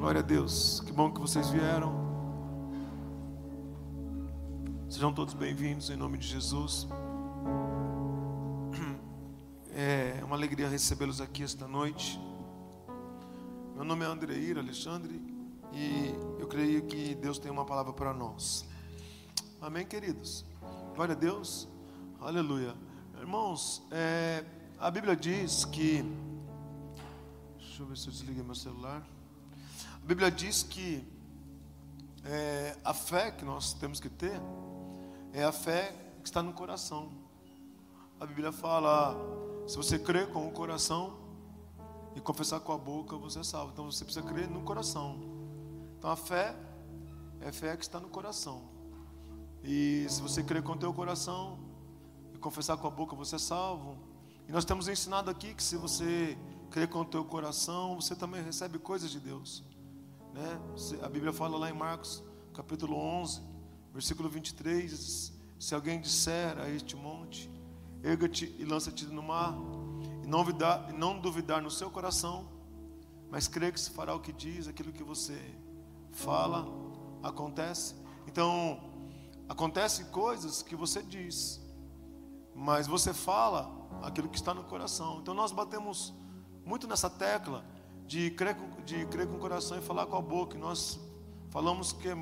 [0.00, 0.80] Glória a Deus.
[0.80, 1.92] Que bom que vocês vieram.
[4.88, 6.88] Sejam todos bem-vindos em nome de Jesus.
[9.72, 12.18] É uma alegria recebê-los aqui esta noite.
[13.74, 15.20] Meu nome é Andreir Alexandre
[15.70, 18.66] e eu creio que Deus tem uma palavra para nós.
[19.60, 20.46] Amém, queridos?
[20.94, 21.68] Glória a Deus.
[22.18, 22.74] Aleluia.
[23.18, 24.46] Irmãos, é,
[24.78, 26.02] a Bíblia diz que.
[27.58, 29.06] Deixa eu ver se eu desliguei meu celular.
[30.02, 31.06] A Bíblia diz que
[32.24, 34.40] é, a fé que nós temos que ter
[35.32, 37.10] é a fé que está no coração.
[38.18, 39.16] A Bíblia fala:
[39.66, 41.16] se você crer com o coração
[42.14, 43.72] e confessar com a boca, você é salvo.
[43.72, 45.20] Então você precisa crer no coração.
[45.98, 46.54] Então a fé
[47.40, 48.62] é a fé que está no coração.
[49.62, 51.58] E se você crer com o teu coração
[52.34, 53.96] e confessar com a boca, você é salvo.
[54.48, 56.36] E nós temos ensinado aqui que se você
[56.70, 59.62] crer com o teu coração, você também recebe coisas de Deus.
[60.32, 60.60] Né?
[61.02, 62.22] A Bíblia fala lá em Marcos,
[62.54, 63.42] capítulo 11,
[63.92, 67.50] versículo 23, se alguém disser a este monte,
[68.02, 69.54] erga-te e lança-te no mar,
[70.22, 72.48] e não, duvidar, não duvidar no seu coração,
[73.30, 75.38] mas crer que se fará o que diz, aquilo que você
[76.12, 76.66] fala,
[77.22, 77.94] acontece.
[78.26, 78.80] Então,
[79.48, 81.60] acontecem coisas que você diz,
[82.54, 83.70] mas você fala
[84.02, 85.18] aquilo que está no coração.
[85.20, 86.14] Então, nós batemos
[86.64, 87.64] muito nessa tecla
[88.10, 90.56] de crer, de crer com o coração e falar com a boca.
[90.56, 90.98] E nós
[91.48, 92.16] falamos que é,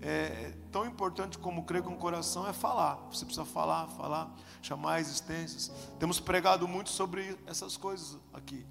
[0.00, 2.94] é, tão importante como crer com o coração é falar.
[3.12, 5.70] Você precisa falar, falar, chamar existências.
[5.98, 8.66] Temos pregado muito sobre essas coisas aqui.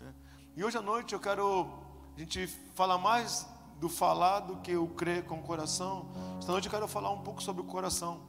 [0.00, 0.14] Né?
[0.56, 1.68] E hoje à noite eu quero
[2.16, 3.46] a gente falar mais
[3.78, 6.08] do falar do que o crer com o coração.
[6.38, 8.22] Esta noite eu quero falar um pouco sobre o coração.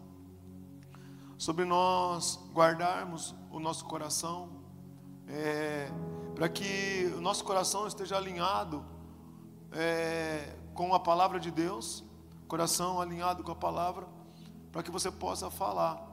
[1.37, 4.56] Sobre nós guardarmos o nosso coração.
[5.27, 5.89] É,
[6.33, 8.85] para que o nosso coração esteja alinhado
[9.71, 12.03] é, com a palavra de Deus,
[12.47, 14.07] coração alinhado com a palavra,
[14.71, 16.05] para que você possa falar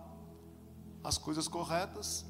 [1.02, 2.24] as coisas corretas,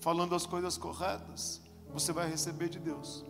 [0.00, 1.60] falando as coisas corretas,
[1.92, 3.24] você vai receber de Deus.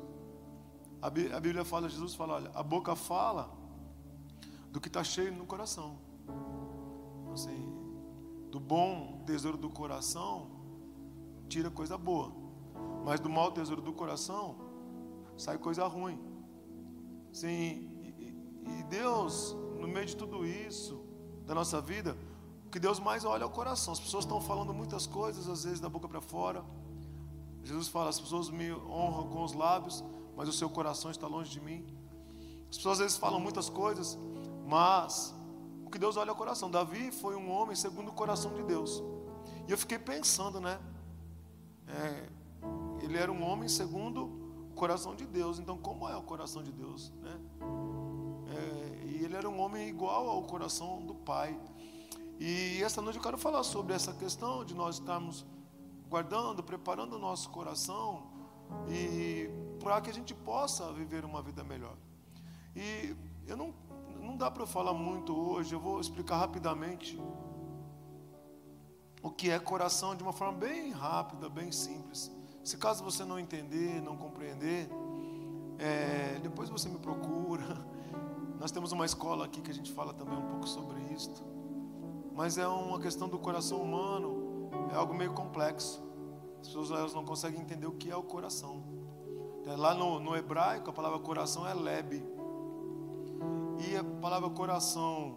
[1.00, 3.50] A Bíblia fala, Jesus fala, olha, a boca fala
[4.70, 5.98] do que está cheio no coração.
[7.32, 7.72] Assim,
[8.50, 10.50] do bom tesouro do coração,
[11.48, 12.45] tira coisa boa.
[13.06, 14.56] Mas do mau tesouro do coração
[15.36, 16.18] sai coisa ruim.
[17.32, 18.34] Sim, e,
[18.66, 21.00] e Deus, no meio de tudo isso,
[21.46, 22.16] da nossa vida,
[22.66, 23.92] o que Deus mais olha é o coração.
[23.92, 26.64] As pessoas estão falando muitas coisas, às vezes da boca para fora.
[27.62, 30.02] Jesus fala: as pessoas me honram com os lábios,
[30.36, 31.86] mas o seu coração está longe de mim.
[32.68, 34.18] As pessoas às vezes falam muitas coisas,
[34.66, 35.32] mas
[35.84, 36.68] o que Deus olha é o coração.
[36.68, 39.00] Davi foi um homem segundo o coração de Deus.
[39.68, 40.80] E eu fiquei pensando, né?
[41.86, 42.28] É,
[43.00, 44.24] ele era um homem segundo
[44.70, 45.58] o coração de Deus.
[45.58, 47.12] Então, como é o coração de Deus?
[47.22, 47.40] Né?
[48.48, 51.58] É, e ele era um homem igual ao coração do Pai.
[52.38, 55.46] E esta noite eu quero falar sobre essa questão de nós estarmos
[56.08, 58.26] guardando, preparando o nosso coração
[58.88, 59.48] e
[59.82, 61.96] para que a gente possa viver uma vida melhor.
[62.74, 63.74] E eu não,
[64.20, 67.18] não dá para falar muito hoje, eu vou explicar rapidamente
[69.22, 72.30] o que é coração de uma forma bem rápida, bem simples.
[72.66, 74.88] Se caso você não entender, não compreender,
[75.78, 77.64] é, depois você me procura.
[78.58, 81.44] Nós temos uma escola aqui que a gente fala também um pouco sobre isto.
[82.34, 86.02] Mas é uma questão do coração humano, é algo meio complexo.
[86.60, 88.82] As pessoas não conseguem entender o que é o coração.
[89.64, 92.20] É, lá no, no hebraico, a palavra coração é lebe.
[93.88, 95.36] E a palavra coração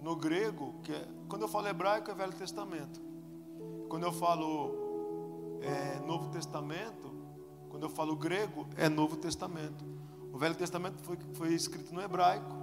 [0.00, 3.02] no grego, que é, quando eu falo hebraico é Velho Testamento.
[3.90, 4.79] Quando eu falo
[5.60, 7.12] é, Novo Testamento,
[7.68, 9.84] quando eu falo grego, é Novo Testamento.
[10.32, 12.56] O Velho Testamento foi, foi escrito no hebraico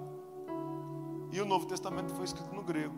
[1.31, 2.96] e o Novo Testamento foi escrito no grego.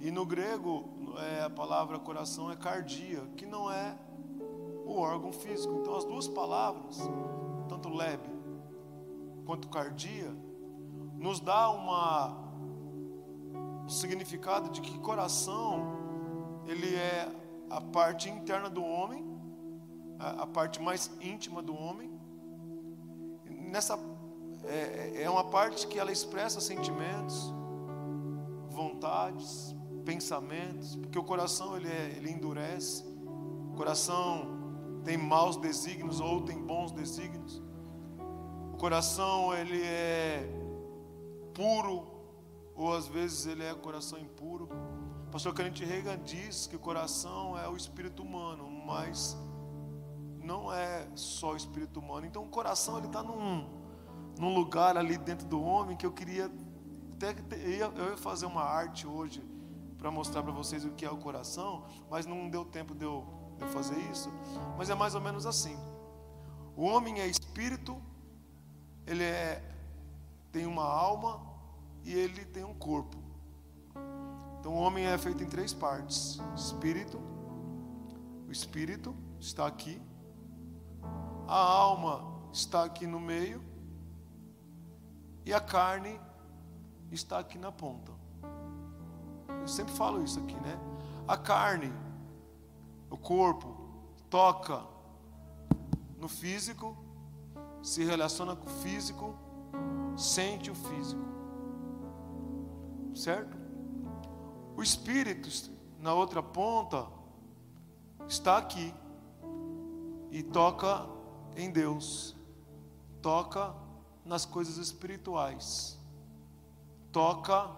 [0.00, 0.88] E no grego,
[1.18, 3.96] é, a palavra coração é cardia, que não é
[4.84, 5.74] o órgão físico.
[5.80, 6.98] Então, as duas palavras,
[7.68, 8.28] tanto lebe
[9.44, 10.30] quanto cardia,
[11.14, 12.46] nos dá uma
[13.84, 17.26] um significado de que coração ele é
[17.70, 19.24] a parte interna do homem,
[20.18, 22.10] a, a parte mais íntima do homem.
[23.46, 23.98] Nessa
[24.64, 27.52] é, é uma parte que ela expressa sentimentos,
[28.68, 29.74] vontades,
[30.04, 33.04] pensamentos, porque o coração ele, é, ele endurece,
[33.72, 34.58] o coração
[35.04, 37.62] tem maus desígnios ou tem bons desígnios.
[38.72, 40.48] O coração ele é
[41.54, 42.06] puro
[42.74, 44.68] ou às vezes ele é coração impuro.
[45.30, 49.36] Pastor Kenneth Reagan diz que o coração é o espírito humano, mas
[50.42, 52.26] não é só o espírito humano.
[52.26, 53.68] Então o coração ele está num,
[54.38, 56.50] num lugar ali dentro do homem que eu queria
[57.18, 57.34] até
[57.96, 59.42] eu ia fazer uma arte hoje
[59.98, 63.26] para mostrar para vocês o que é o coração, mas não deu tempo de eu,
[63.56, 64.30] de eu fazer isso.
[64.76, 65.76] Mas é mais ou menos assim.
[66.76, 68.00] O homem é espírito,
[69.04, 69.60] ele é,
[70.52, 71.44] tem uma alma
[72.04, 73.27] e ele tem um corpo.
[74.68, 77.18] Então o homem é feito em três partes: espírito,
[78.46, 79.98] o espírito está aqui,
[81.46, 82.22] a alma
[82.52, 83.64] está aqui no meio
[85.46, 86.20] e a carne
[87.10, 88.12] está aqui na ponta.
[89.62, 90.78] Eu sempre falo isso aqui, né?
[91.26, 91.90] A carne,
[93.08, 93.74] o corpo,
[94.28, 94.84] toca
[96.18, 96.94] no físico,
[97.82, 99.34] se relaciona com o físico,
[100.14, 101.24] sente o físico.
[103.14, 103.57] Certo?
[104.78, 105.48] O espírito,
[105.98, 107.08] na outra ponta,
[108.28, 108.94] está aqui
[110.30, 111.04] e toca
[111.56, 112.36] em Deus,
[113.20, 113.74] toca
[114.24, 115.98] nas coisas espirituais,
[117.10, 117.68] toca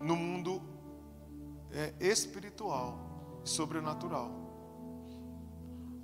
[0.00, 0.62] no mundo
[1.70, 2.98] é, espiritual
[3.44, 4.30] e sobrenatural.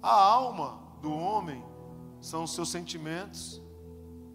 [0.02, 1.64] A alma do homem
[2.20, 3.62] são os seus sentimentos,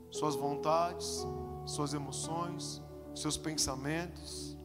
[0.10, 1.24] suas vontades,
[1.68, 2.82] suas emoções,
[3.14, 4.57] seus pensamentos.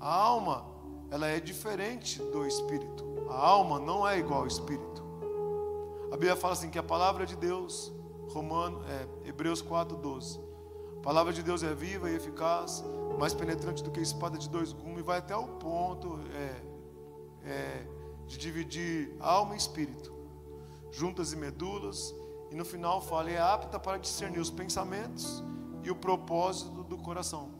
[0.00, 0.64] A alma,
[1.10, 3.04] ela é diferente do espírito.
[3.28, 5.02] A alma não é igual ao espírito.
[6.06, 7.92] A Bíblia fala assim que a palavra de Deus,
[8.30, 10.40] Romano, é, Hebreus 4:12.
[10.98, 12.82] A palavra de Deus é viva e eficaz,
[13.18, 17.86] mais penetrante do que a espada de dois gumes, vai até o ponto é, é,
[18.26, 20.20] de dividir alma e espírito
[20.90, 22.14] juntas e medulas,
[22.50, 25.42] e no final fala: é apta para discernir os pensamentos
[25.82, 27.59] e o propósito do coração.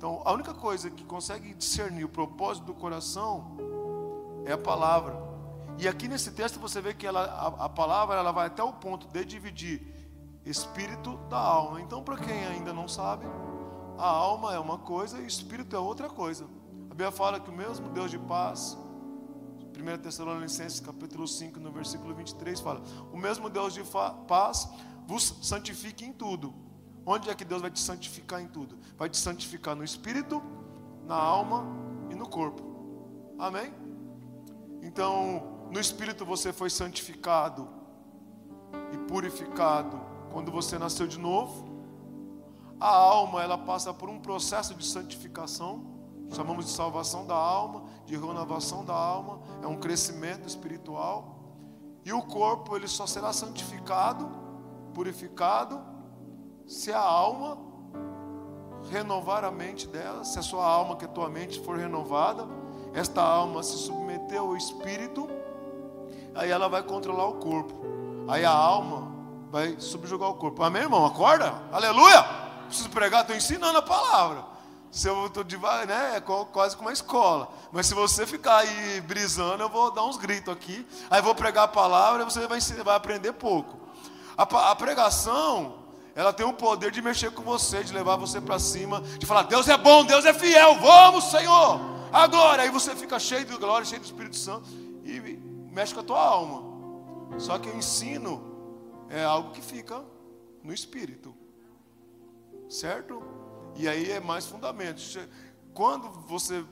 [0.00, 3.58] Então, a única coisa que consegue discernir o propósito do coração
[4.46, 5.14] é a palavra.
[5.76, 8.72] E aqui nesse texto você vê que ela, a, a palavra ela vai até o
[8.72, 9.86] ponto de dividir
[10.42, 11.82] espírito da alma.
[11.82, 13.26] Então, para quem ainda não sabe,
[13.98, 16.46] a alma é uma coisa e o espírito é outra coisa.
[16.86, 18.78] A Bíblia fala que o mesmo Deus de paz
[19.78, 22.82] 1 Tessalonicenses capítulo 5, no versículo 23, fala:
[23.12, 23.82] O mesmo Deus de
[24.26, 24.66] paz
[25.06, 26.54] vos santifique em tudo.
[27.04, 28.78] Onde é que Deus vai te santificar em tudo?
[29.00, 30.42] Vai te santificar no espírito,
[31.06, 31.64] na alma
[32.10, 32.62] e no corpo.
[33.38, 33.72] Amém?
[34.82, 37.66] Então, no espírito você foi santificado
[38.92, 39.98] e purificado
[40.30, 41.64] quando você nasceu de novo.
[42.78, 45.98] A alma, ela passa por um processo de santificação
[46.32, 51.40] chamamos de salvação da alma, de renovação da alma, é um crescimento espiritual.
[52.04, 54.30] E o corpo, ele só será santificado,
[54.94, 55.82] purificado,
[56.66, 57.69] se a alma
[58.90, 62.46] renovar a mente dela, se a sua alma, que é a tua mente, for renovada,
[62.94, 65.28] esta alma se submeter ao espírito,
[66.34, 67.74] aí ela vai controlar o corpo.
[68.28, 69.12] Aí a alma
[69.50, 70.62] vai subjugar o corpo.
[70.62, 71.04] Amém, irmão?
[71.04, 71.52] Acorda?
[71.72, 72.22] Aleluia!
[72.66, 74.44] Preciso pregar, estou ensinando a palavra.
[74.90, 76.16] Se eu estou devagar, né?
[76.16, 77.48] É quase como uma escola.
[77.70, 80.86] Mas se você ficar aí brisando, eu vou dar uns gritos aqui.
[81.08, 83.76] Aí vou pregar a palavra e você vai, vai aprender pouco.
[84.36, 85.79] A, a pregação,
[86.20, 89.44] ela tem o poder de mexer com você, de levar você para cima, de falar:
[89.44, 91.80] Deus é bom, Deus é fiel, vamos, Senhor,
[92.12, 92.60] agora.
[92.60, 94.68] Aí você fica cheio de glória, cheio do Espírito Santo
[95.02, 95.18] e
[95.72, 97.38] mexe com a tua alma.
[97.38, 100.04] Só que o ensino é algo que fica
[100.62, 101.34] no espírito,
[102.68, 103.22] certo?
[103.74, 105.00] E aí é mais fundamento.
[105.72, 106.62] Quando você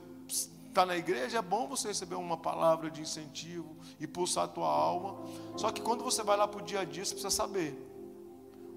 [0.66, 4.68] está na igreja, é bom você receber uma palavra de incentivo e pulsar a tua
[4.68, 5.16] alma.
[5.56, 7.87] Só que quando você vai lá para o dia a dia, você precisa saber.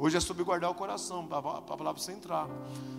[0.03, 2.48] Hoje é sobre guardar o coração, para a palavra você entrar.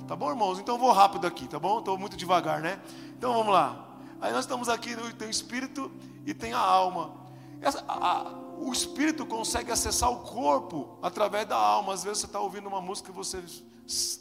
[0.07, 0.61] Tá bom, irmãos?
[0.61, 1.81] Então eu vou rápido aqui, tá bom?
[1.81, 2.81] Estou muito devagar, né?
[3.19, 3.99] Então vamos lá.
[4.21, 5.91] Aí nós estamos aqui, tem o espírito
[6.25, 7.13] e tem a alma.
[7.61, 11.93] Essa, a, o espírito consegue acessar o corpo através da alma.
[11.93, 13.43] Às vezes você está ouvindo uma música e você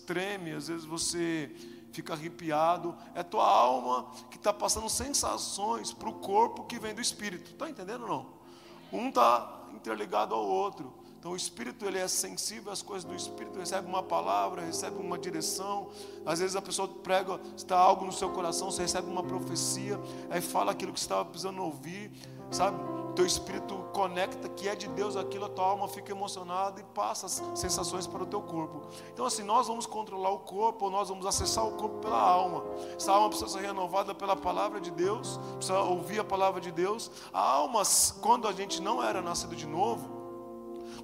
[0.07, 1.55] treme, às vezes você
[1.91, 2.95] fica arrepiado.
[3.13, 7.51] É tua alma que está passando sensações para o corpo que vem do espírito.
[7.51, 8.25] Está entendendo ou não?
[8.91, 11.00] Um está interligado ao outro.
[11.21, 15.19] Então o espírito ele é sensível às coisas do espírito, recebe uma palavra, recebe uma
[15.19, 15.89] direção.
[16.25, 19.99] Às vezes a pessoa prega, está algo no seu coração, você recebe uma profecia,
[20.31, 22.11] aí fala aquilo que você estava precisando ouvir,
[22.49, 22.75] sabe?
[23.13, 27.27] teu espírito conecta que é de Deus aquilo, a tua alma fica emocionada e passa
[27.27, 28.87] as sensações para o teu corpo.
[29.13, 32.63] Então, assim, nós vamos controlar o corpo, nós vamos acessar o corpo pela alma.
[32.95, 37.11] Essa alma precisa ser renovada pela palavra de Deus, precisa ouvir a palavra de Deus.
[37.31, 37.83] A alma,
[38.21, 40.20] quando a gente não era nascido de novo,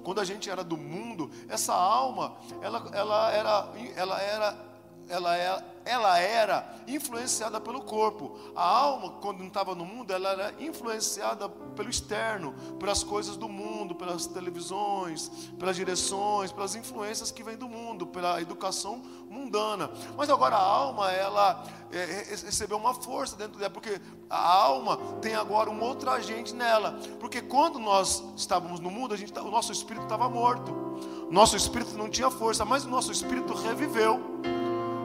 [0.02, 4.67] quando a gente era do mundo, essa alma, ela, ela era, ela era
[5.08, 8.38] ela, é, ela era influenciada pelo corpo.
[8.54, 13.48] A alma, quando não estava no mundo, ela era influenciada pelo externo, pelas coisas do
[13.48, 19.90] mundo, pelas televisões, pelas direções, pelas influências que vêm do mundo, pela educação mundana.
[20.16, 25.34] Mas agora a alma, ela é, recebeu uma força dentro dela, porque a alma tem
[25.34, 26.98] agora um outro agente nela.
[27.18, 30.88] Porque quando nós estávamos no mundo, a gente, o nosso espírito estava morto.
[31.30, 34.57] Nosso espírito não tinha força, mas o nosso espírito reviveu.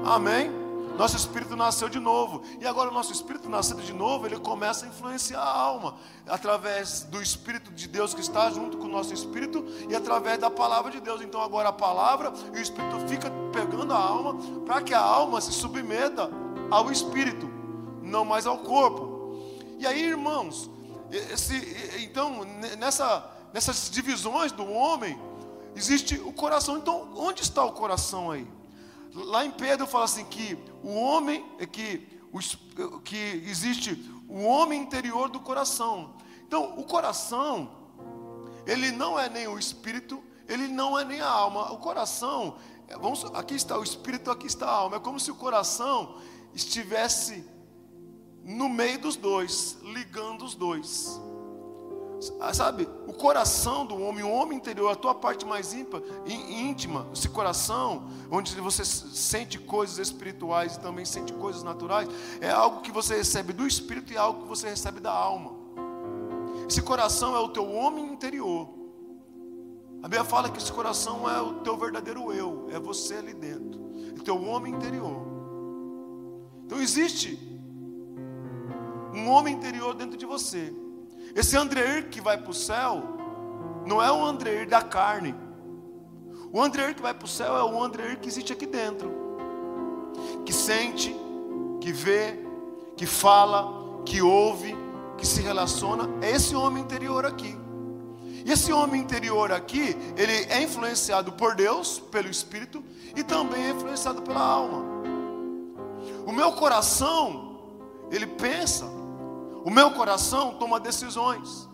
[0.05, 0.63] Amém?
[0.97, 2.43] Nosso espírito nasceu de novo.
[2.59, 5.95] E agora o nosso espírito nascido de novo, ele começa a influenciar a alma.
[6.27, 10.49] Através do Espírito de Deus que está junto com o nosso espírito e através da
[10.49, 11.21] palavra de Deus.
[11.21, 15.41] Então agora a palavra e o espírito fica pegando a alma para que a alma
[15.41, 16.29] se submeta
[16.69, 17.49] ao espírito,
[18.01, 19.37] não mais ao corpo.
[19.79, 20.69] E aí, irmãos,
[21.11, 21.55] esse,
[22.03, 22.45] então
[22.77, 25.19] nessa, nessas divisões do homem
[25.75, 26.77] existe o coração.
[26.77, 28.47] Então, onde está o coração aí?
[29.13, 33.93] Lá em Pedro fala assim que o homem é que, o, que existe
[34.27, 36.15] o homem interior do coração.
[36.47, 37.69] Então, o coração,
[38.65, 41.71] ele não é nem o espírito, ele não é nem a alma.
[41.71, 44.97] O coração, é, vamos, aqui está o espírito, aqui está a alma.
[44.97, 46.17] É como se o coração
[46.53, 47.47] estivesse
[48.43, 51.19] no meio dos dois, ligando os dois.
[52.39, 57.29] Ah, sabe, o coração do homem, o homem interior, a tua parte mais íntima, esse
[57.29, 62.07] coração, onde você sente coisas espirituais e também sente coisas naturais,
[62.39, 65.51] é algo que você recebe do espírito e é algo que você recebe da alma.
[66.69, 68.69] Esse coração é o teu homem interior.
[69.99, 73.79] A Bíblia fala que esse coração é o teu verdadeiro eu, é você ali dentro,
[74.17, 75.25] o teu homem interior.
[76.65, 77.39] Então existe
[79.13, 80.73] um homem interior dentro de você.
[81.35, 83.03] Esse Andreir que vai para o céu,
[83.85, 85.35] não é o Andreir da carne.
[86.51, 89.11] O Andreir que vai para o céu é o Andreir que existe aqui dentro.
[90.45, 91.15] Que sente,
[91.81, 92.39] que vê,
[92.95, 94.75] que fala, que ouve,
[95.17, 96.07] que se relaciona.
[96.21, 97.57] É esse homem interior aqui.
[98.45, 102.83] E esse homem interior aqui, ele é influenciado por Deus, pelo Espírito,
[103.15, 104.83] e também é influenciado pela alma.
[106.25, 107.57] O meu coração,
[108.11, 108.85] ele pensa,
[109.63, 111.69] o meu coração toma decisões.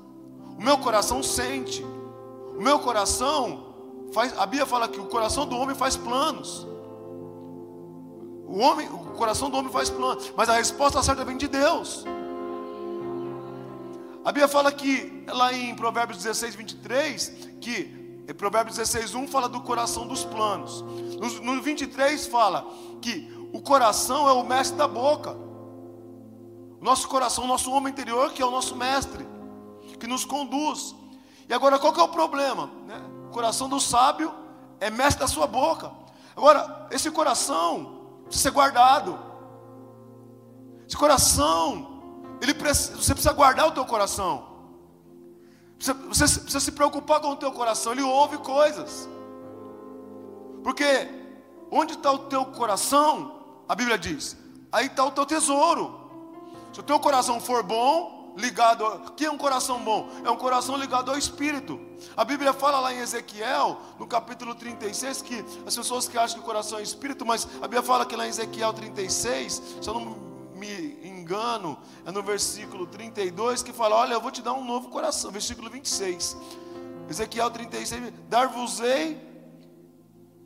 [0.58, 1.84] O meu coração sente.
[2.58, 3.74] O meu coração
[4.14, 4.38] faz.
[4.38, 6.68] A Bíblia fala que o coração do homem faz planos.
[8.48, 12.04] O homem, o coração do homem faz planos, mas a resposta certa vem de Deus.
[14.26, 19.48] A Bíblia fala que lá em Provérbios 16, 23, que em Provérbios 16, 1 fala
[19.48, 20.82] do coração dos planos.
[20.82, 22.68] No, no 23 fala
[23.02, 25.36] que o coração é o mestre da boca.
[26.82, 29.28] Nosso coração, nosso homem interior, que é o nosso mestre,
[30.00, 30.96] que nos conduz.
[31.48, 32.68] E agora, qual que é o problema?
[32.86, 33.02] Né?
[33.28, 34.34] O coração do sábio
[34.80, 35.92] é mestre da sua boca.
[36.36, 39.20] Agora, esse coração precisa ser guardado.
[40.88, 44.48] Esse coração, ele precisa, você precisa guardar o teu coração.
[45.78, 47.92] Você, você precisa se preocupar com o teu coração.
[47.92, 49.10] Ele ouve coisas.
[50.64, 50.86] Porque
[51.72, 54.38] onde está o teu coração, a Bíblia diz,
[54.72, 55.99] aí está o teu tesouro.
[56.74, 58.86] Se o teu coração for bom, ligado.
[58.86, 60.10] O que é um coração bom?
[60.24, 61.80] É um coração ligado ao Espírito.
[62.16, 66.44] A Bíblia fala lá em Ezequiel, no capítulo 36, que as pessoas que acham que
[66.44, 69.94] o coração é Espírito, mas a Bíblia fala que lá em Ezequiel 36, se eu
[69.94, 74.64] não me engano, é no versículo 32 que fala: Olha, eu vou te dar um
[74.64, 75.32] novo coração.
[75.32, 76.38] Versículo 26.
[77.10, 79.28] Ezequiel 36, dar-vos-ei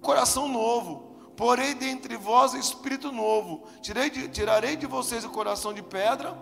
[0.02, 6.38] coração novo porei dentre vós espírito novo, de, tirarei de vocês o coração de pedra,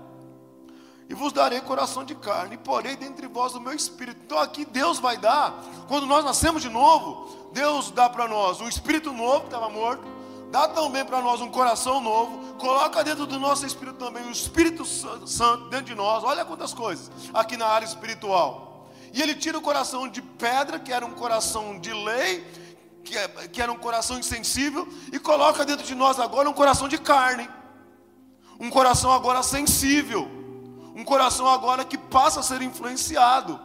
[1.09, 4.21] e vos darei coração de carne, e porei dentre vós o meu espírito.
[4.23, 8.67] Então aqui Deus vai dar, quando nós nascemos de novo, Deus dá para nós um
[8.67, 10.03] espírito novo que estava morto,
[10.49, 14.85] dá também para nós um coração novo, coloca dentro do nosso espírito também o Espírito
[14.85, 16.23] Santo dentro de nós.
[16.23, 18.89] Olha quantas coisas aqui na área espiritual.
[19.13, 22.45] E ele tira o coração de pedra, que era um coração de lei,
[23.03, 26.87] que, é, que era um coração insensível, e coloca dentro de nós agora um coração
[26.87, 27.49] de carne,
[28.59, 30.29] um coração agora sensível,
[30.95, 33.59] um coração agora que passa a ser influenciado.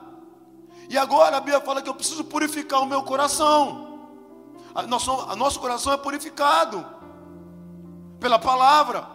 [0.88, 3.99] E agora a Bíblia fala que eu preciso purificar o meu coração.
[4.75, 6.87] A nosso, a nosso coração é purificado
[8.21, 9.07] pela palavra.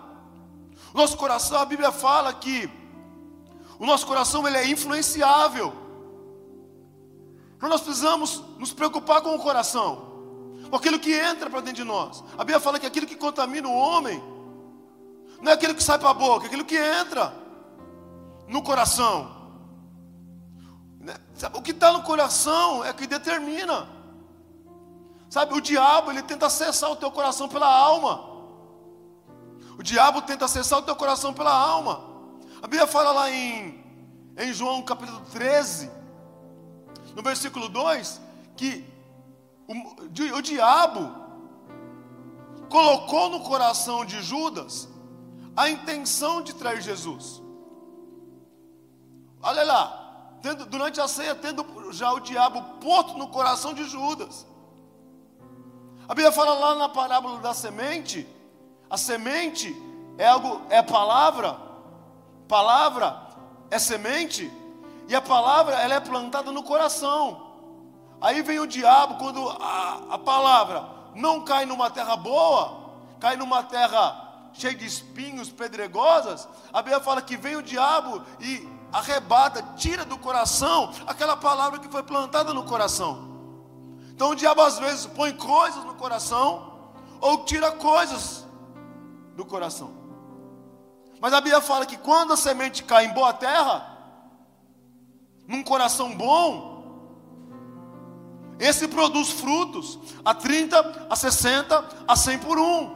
[0.94, 2.70] O nosso coração, a Bíblia fala que
[3.80, 5.74] o nosso coração ele é influenciável.
[7.56, 10.11] Então nós precisamos nos preocupar com o coração
[10.72, 12.24] com aquilo que entra para dentro de nós.
[12.36, 14.24] A Bíblia fala que aquilo que contamina o homem
[15.42, 17.34] não é aquilo que sai para a boca, é aquilo que entra
[18.48, 19.30] no coração.
[20.98, 21.14] Né?
[21.54, 23.90] O que está no coração é que determina.
[25.30, 28.30] Sabe, o diabo ele tenta acessar o teu coração pela alma.
[29.78, 32.02] O diabo tenta acessar o teu coração pela alma.
[32.62, 33.84] A Bíblia fala lá em,
[34.38, 35.92] em João capítulo 13,
[37.14, 38.22] no versículo 2,
[38.56, 38.91] que
[39.72, 41.22] o, o diabo
[42.70, 44.88] colocou no coração de Judas
[45.56, 47.42] a intenção de trair Jesus.
[49.42, 54.48] Olha lá, tendo, durante a ceia, tendo já o diabo posto no coração de Judas.
[56.08, 58.28] A Bíblia fala lá na parábola da semente,
[58.90, 59.76] a semente
[60.18, 61.58] é algo, é palavra,
[62.48, 63.30] palavra
[63.70, 64.52] é semente,
[65.08, 67.51] e a palavra ela é plantada no coração.
[68.22, 73.64] Aí vem o diabo quando a, a palavra não cai numa terra boa, cai numa
[73.64, 76.48] terra cheia de espinhos, pedregosas.
[76.72, 81.90] A Bíblia fala que vem o diabo e arrebata, tira do coração aquela palavra que
[81.90, 83.32] foi plantada no coração.
[84.12, 88.46] Então o diabo às vezes põe coisas no coração ou tira coisas
[89.36, 90.00] do coração.
[91.20, 93.88] Mas a Bíblia fala que quando a semente cai em boa terra,
[95.48, 96.71] num coração bom,
[98.62, 102.96] esse produz frutos a 30, a 60, a 100 por um.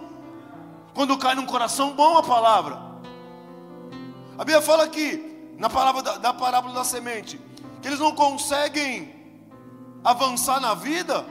[0.94, 2.80] Quando cai num coração bom a palavra.
[4.38, 7.42] A Bíblia fala que, na palavra da, da parábola da semente,
[7.82, 9.12] que eles não conseguem
[10.04, 11.26] avançar na vida,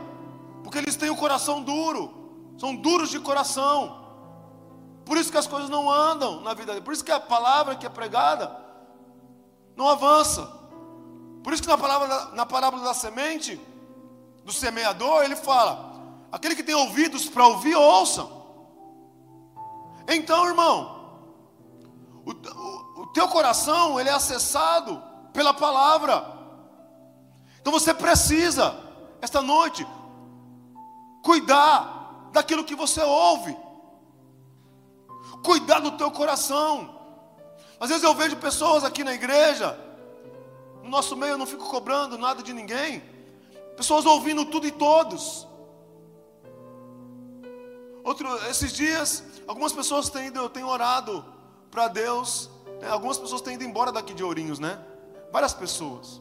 [0.64, 2.12] porque eles têm o coração duro,
[2.58, 4.04] são duros de coração.
[5.04, 7.86] Por isso que as coisas não andam na vida, por isso que a palavra que
[7.86, 8.50] é pregada
[9.76, 10.50] não avança.
[11.44, 13.60] Por isso que na palavra na parábola da semente,
[14.44, 15.94] do semeador, ele fala:
[16.30, 18.26] aquele que tem ouvidos para ouvir, ouça.
[20.06, 20.94] Então, irmão,
[22.24, 26.32] o, o, o teu coração ele é acessado pela palavra.
[27.60, 28.78] Então você precisa,
[29.22, 29.86] esta noite,
[31.22, 33.56] cuidar daquilo que você ouve,
[35.42, 36.94] cuidar do teu coração.
[37.80, 39.78] Às vezes eu vejo pessoas aqui na igreja,
[40.82, 43.02] no nosso meio eu não fico cobrando nada de ninguém,
[43.76, 45.46] Pessoas ouvindo tudo e todos.
[48.04, 51.24] Outro, esses dias, algumas pessoas têm ido, eu tenho orado
[51.70, 52.50] para Deus.
[52.80, 52.88] Né?
[52.88, 54.78] Algumas pessoas têm ido embora daqui de Ourinhos, né?
[55.32, 56.20] Várias pessoas.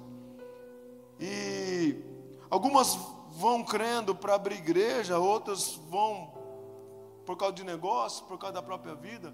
[1.19, 2.01] E
[2.49, 2.97] algumas
[3.31, 6.33] vão crendo para abrir igreja, outras vão
[7.25, 9.33] por causa de negócio, por causa da própria vida.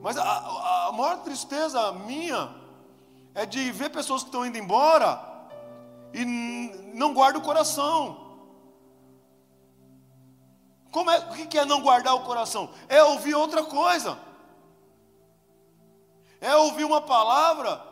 [0.00, 2.54] Mas a, a maior tristeza minha
[3.34, 5.27] é de ver pessoas que estão indo embora
[6.12, 6.24] e
[6.94, 8.28] não guarda o coração.
[10.90, 12.70] Como é, o que é não guardar o coração?
[12.88, 14.18] É ouvir outra coisa.
[16.40, 17.82] É ouvir uma palavra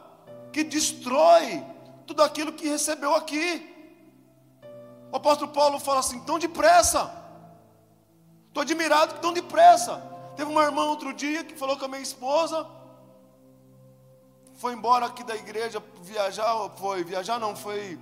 [0.52, 1.64] que destrói
[2.06, 3.74] tudo aquilo que recebeu aqui.
[5.12, 7.12] O apóstolo Paulo fala assim: tão depressa.
[8.48, 10.02] Estou admirado que tão depressa.
[10.34, 12.66] Teve uma irmã outro dia que falou com a minha esposa.
[14.66, 17.96] Foi embora aqui da igreja viajar, foi viajar não, foi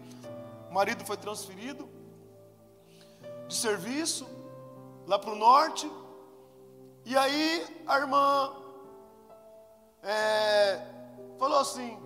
[0.70, 1.86] o marido foi transferido
[3.46, 4.26] de serviço
[5.06, 5.86] lá para o norte.
[7.04, 8.50] E aí a irmã
[10.02, 10.80] é,
[11.38, 11.98] falou assim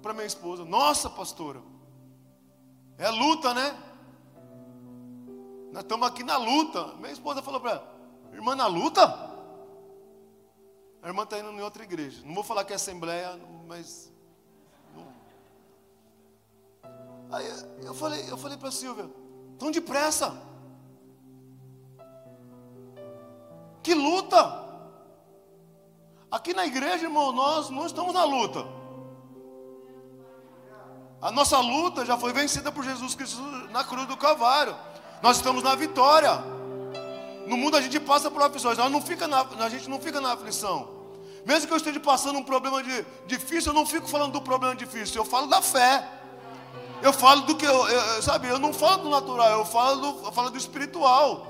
[0.00, 1.60] para minha esposa: Nossa, pastora,
[2.96, 3.78] é luta, né?
[5.70, 6.94] Nós estamos aqui na luta.
[6.94, 7.94] Minha esposa falou para ela:
[8.32, 9.25] Irmã, na luta?
[11.06, 12.20] A irmã está indo em outra igreja.
[12.24, 14.12] Não vou falar que é assembleia, mas
[17.30, 17.46] Aí
[17.82, 19.08] eu falei, eu falei para a Silvia,
[19.56, 20.36] tão depressa.
[23.84, 24.66] Que luta!
[26.28, 28.66] Aqui na igreja, irmão, nós não estamos na luta.
[31.22, 33.40] A nossa luta já foi vencida por Jesus Cristo
[33.70, 34.74] na cruz do Calvário.
[35.22, 36.32] Nós estamos na vitória.
[37.46, 40.20] No mundo a gente passa por aflições, nós não fica na, a gente não fica
[40.20, 40.95] na aflição.
[41.46, 44.74] Mesmo que eu esteja passando um problema de, difícil, eu não fico falando do problema
[44.74, 46.04] difícil, eu falo da fé.
[47.00, 50.26] Eu falo do que eu, eu, sabe, eu não falo do natural, eu falo do,
[50.26, 51.46] eu falo do espiritual.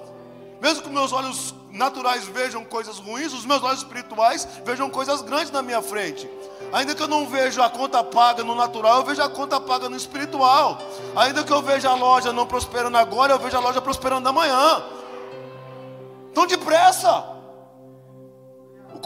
[0.60, 5.50] Mesmo que meus olhos naturais vejam coisas ruins, os meus olhos espirituais vejam coisas grandes
[5.50, 6.28] na minha frente.
[6.74, 9.88] Ainda que eu não veja a conta paga no natural, eu vejo a conta paga
[9.88, 10.78] no espiritual.
[11.14, 14.84] Ainda que eu veja a loja não prosperando agora, eu vejo a loja prosperando amanhã.
[16.34, 17.35] Tão depressa.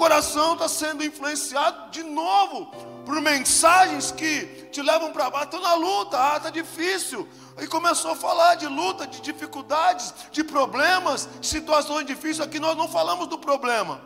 [0.00, 2.72] Coração está sendo influenciado de novo
[3.04, 5.44] por mensagens que te levam para baixo.
[5.44, 7.28] Estou na luta, ah, está difícil.
[7.58, 12.40] E começou a falar de luta, de dificuldades, de problemas, de situações difíceis.
[12.40, 14.00] Aqui nós não falamos do problema.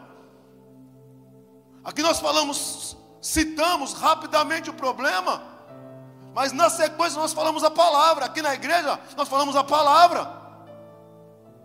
[1.85, 5.45] Aqui nós falamos, citamos rapidamente o problema,
[6.35, 8.25] mas na sequência nós falamos a palavra.
[8.25, 10.29] Aqui na igreja nós falamos a palavra.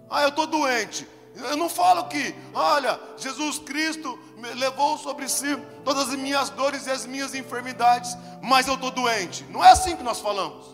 [0.08, 1.08] Ah, eu estou doente.
[1.36, 4.18] Eu não falo que, olha, Jesus Cristo
[4.56, 9.46] levou sobre si todas as minhas dores e as minhas enfermidades, mas eu estou doente.
[9.50, 10.66] Não é assim que nós falamos.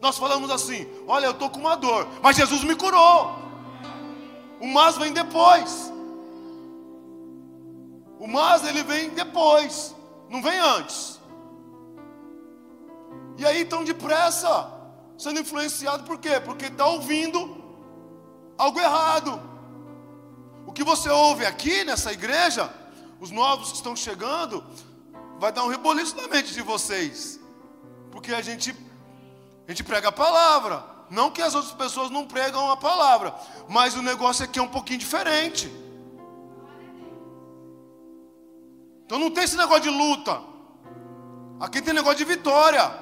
[0.00, 3.38] Nós falamos assim: olha, eu estou com uma dor, mas Jesus me curou.
[4.60, 5.92] O mas vem depois.
[8.18, 9.94] O mas ele vem depois,
[10.28, 11.20] não vem antes.
[13.36, 14.72] E aí tão depressa,
[15.18, 16.38] sendo influenciado por quê?
[16.38, 17.56] Porque está ouvindo
[18.56, 19.51] algo errado.
[20.72, 22.72] O que você ouve aqui nessa igreja,
[23.20, 24.64] os novos que estão chegando,
[25.38, 27.38] vai dar um reboliço na mente de vocês.
[28.10, 28.74] Porque a gente,
[29.68, 30.82] a gente prega a palavra.
[31.10, 33.34] Não que as outras pessoas não pregam a palavra,
[33.68, 35.70] mas o negócio aqui é um pouquinho diferente.
[39.04, 40.40] Então não tem esse negócio de luta.
[41.60, 42.98] Aqui tem negócio de vitória.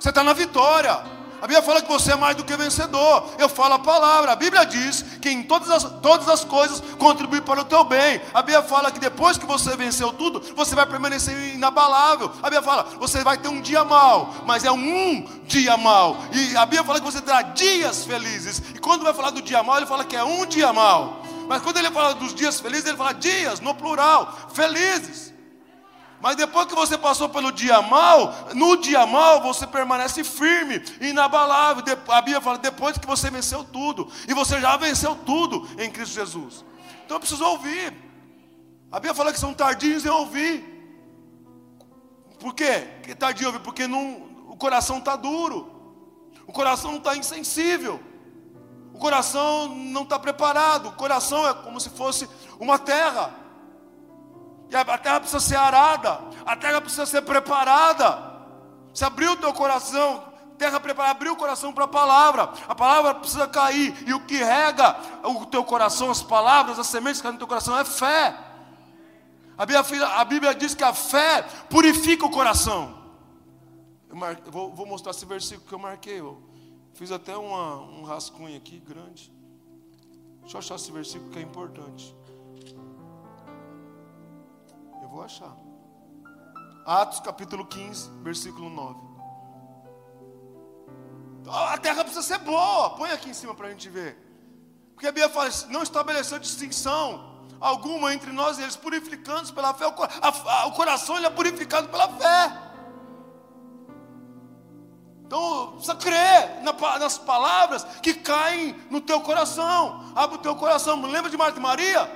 [0.00, 1.15] Você está na vitória.
[1.40, 3.34] A Bíblia fala que você é mais do que vencedor.
[3.38, 4.32] Eu falo a palavra.
[4.32, 8.20] A Bíblia diz que em todas as, todas as coisas contribui para o teu bem.
[8.32, 12.30] A Bíblia fala que depois que você venceu tudo, você vai permanecer inabalável.
[12.38, 16.16] A Bíblia fala, você vai ter um dia mal, mas é um dia mal.
[16.32, 18.62] E a Bíblia fala que você terá dias felizes.
[18.74, 21.22] E quando vai falar do dia mal, ele fala que é um dia mal.
[21.48, 25.35] Mas quando ele fala dos dias felizes, ele fala dias, no plural, felizes.
[26.20, 31.84] Mas depois que você passou pelo dia mal, no dia mal você permanece firme, inabalável.
[32.08, 36.14] A Bíblia fala, depois que você venceu tudo, e você já venceu tudo em Cristo
[36.14, 36.64] Jesus.
[37.04, 37.92] Então eu preciso ouvir.
[38.90, 40.76] A Bíblia fala que são tardios em ouvir.
[42.38, 42.88] Por quê?
[43.02, 43.60] Que tardio ouvir?
[43.60, 45.70] Porque não, o coração está duro,
[46.46, 48.00] o coração está insensível,
[48.94, 53.45] o coração não está preparado, o coração é como se fosse uma terra
[54.70, 58.34] e a terra precisa ser arada, a terra precisa ser preparada.
[58.92, 60.24] Se abrir o teu coração,
[60.58, 64.36] terra preparada, abrir o coração para a palavra, a palavra precisa cair, e o que
[64.36, 68.36] rega o teu coração, as palavras, as sementes que caem no teu coração é fé.
[69.56, 72.94] A Bíblia, a Bíblia diz que a fé purifica o coração.
[74.08, 76.20] Eu marquei, vou, vou, mostrar esse versículo que eu marquei.
[76.20, 76.42] Eu
[76.94, 79.32] fiz até uma, um rascunho aqui grande.
[80.42, 82.14] Deixa eu achar esse versículo que é importante
[85.16, 85.56] vou achar.
[86.84, 89.06] Atos capítulo 15, versículo 9.
[91.48, 92.90] A terra precisa ser boa.
[92.90, 94.16] Põe aqui em cima para a gente ver.
[94.92, 99.86] Porque a Bíblia fala, não estabeleceu distinção alguma entre nós e eles, purificando pela fé.
[99.86, 102.52] O, coração ele é purificado pela fé.
[105.24, 110.12] Então, precisa crer nas palavras que caem no teu coração.
[110.14, 111.00] Abre o teu coração.
[111.00, 112.10] Lembra de Marta e Maria?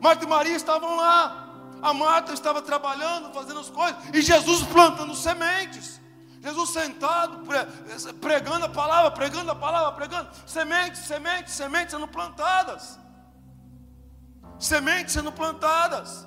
[0.00, 1.49] Marta e Maria estavam lá.
[1.82, 6.00] A Marta estava trabalhando, fazendo as coisas, e Jesus plantando sementes.
[6.42, 7.46] Jesus sentado,
[8.18, 12.98] pregando a palavra, pregando a palavra, pregando sementes, sementes, sementes sendo plantadas.
[14.58, 16.26] Sementes sendo plantadas.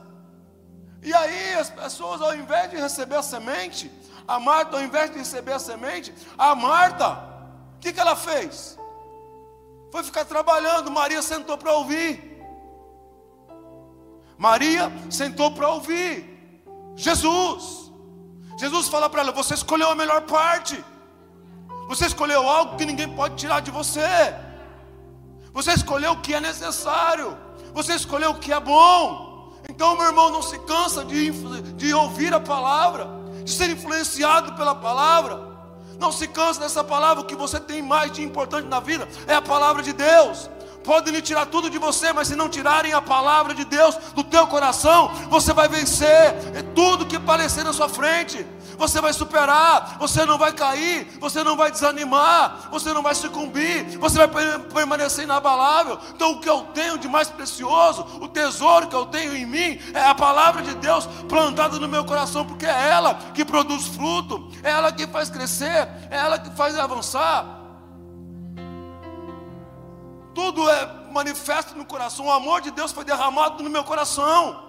[1.02, 3.92] E aí as pessoas, ao invés de receber a semente,
[4.28, 7.13] a Marta, ao invés de receber a semente, a Marta,
[7.76, 8.78] o que, que ela fez?
[9.92, 12.33] Foi ficar trabalhando, Maria sentou para ouvir.
[14.38, 16.34] Maria sentou para ouvir
[16.96, 17.91] Jesus.
[18.58, 20.84] Jesus fala para ela: Você escolheu a melhor parte.
[21.88, 24.02] Você escolheu algo que ninguém pode tirar de você.
[25.54, 27.38] Você escolheu o que é necessário.
[27.74, 29.54] Você escolheu o que é bom.
[29.69, 31.32] Então, meu irmão, não se cansa de,
[31.74, 33.08] de ouvir a palavra,
[33.43, 35.54] de ser influenciado pela palavra.
[36.00, 37.24] Não se cansa dessa palavra.
[37.24, 40.50] O que você tem mais de importante na vida é a palavra de Deus.
[40.84, 44.46] Podem tirar tudo de você, mas se não tirarem a palavra de Deus do teu
[44.48, 48.46] coração, você vai vencer é tudo que aparecer na sua frente.
[48.78, 53.98] Você vai superar, você não vai cair, você não vai desanimar, você não vai sucumbir,
[54.00, 54.28] você vai
[54.74, 56.00] permanecer inabalável.
[56.15, 59.80] Então, o que eu tenho de mais precioso, o tesouro que eu tenho em mim,
[59.93, 64.50] é a palavra de Deus plantada no meu coração, porque é ela que produz fruto,
[64.63, 67.62] é ela que faz crescer, é ela que faz avançar.
[70.34, 72.26] Tudo é manifesto no coração.
[72.26, 74.63] O amor de Deus foi derramado no meu coração.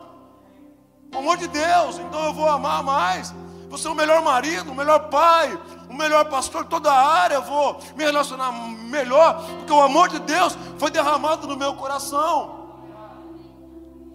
[1.15, 3.35] O amor de Deus, então eu vou amar mais.
[3.69, 7.43] Você é o melhor marido, o melhor pai, o melhor pastor, toda a área eu
[7.43, 12.65] vou me relacionar melhor, porque o amor de Deus foi derramado no meu coração.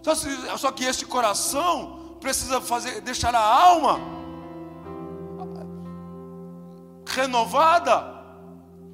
[0.01, 3.99] Só, se, só que este coração precisa fazer, deixar a alma
[7.05, 8.05] renovada,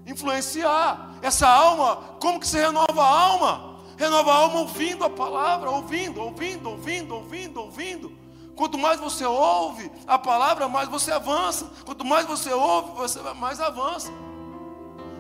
[0.06, 1.15] influenciar.
[1.26, 3.80] Essa alma, como que se renova a alma?
[3.98, 8.18] Renova a alma ouvindo a palavra, ouvindo, ouvindo, ouvindo, ouvindo, ouvindo.
[8.56, 11.72] Quanto mais você ouve a palavra, mais você avança.
[11.84, 14.12] Quanto mais você ouve, você mais avança.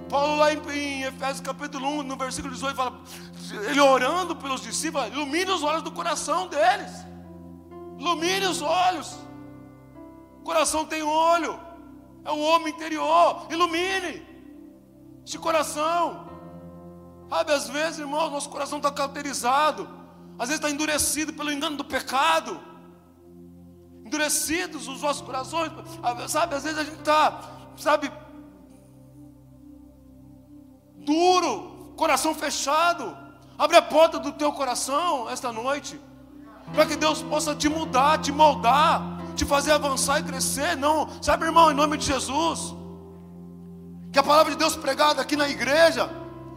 [0.08, 3.02] Paulo lá em, em Efésios capítulo 1, no versículo 18, fala,
[3.68, 6.92] ele orando pelos discípulos, ilumine os olhos do coração deles.
[7.98, 9.18] Ilumine os olhos.
[10.40, 11.60] O coração tem olho.
[12.24, 13.48] É o homem interior.
[13.50, 14.35] Ilumine
[15.26, 16.28] esse coração.
[17.30, 19.90] Sabe, às vezes, irmão, nosso coração está cauterizado.
[20.38, 22.60] Às vezes está endurecido pelo engano do pecado.
[24.06, 25.72] Endurecidos os nossos corações.
[26.30, 27.42] Sabe, às vezes a gente está,
[27.78, 28.12] sabe,
[30.98, 33.18] duro, coração fechado.
[33.58, 36.00] Abre a porta do teu coração esta noite.
[36.74, 39.02] Para que Deus possa te mudar, te moldar,
[39.36, 40.76] te fazer avançar e crescer.
[40.76, 42.76] Não, sabe, irmão, em nome de Jesus.
[44.16, 46.10] Que a palavra de Deus pregada aqui na igreja,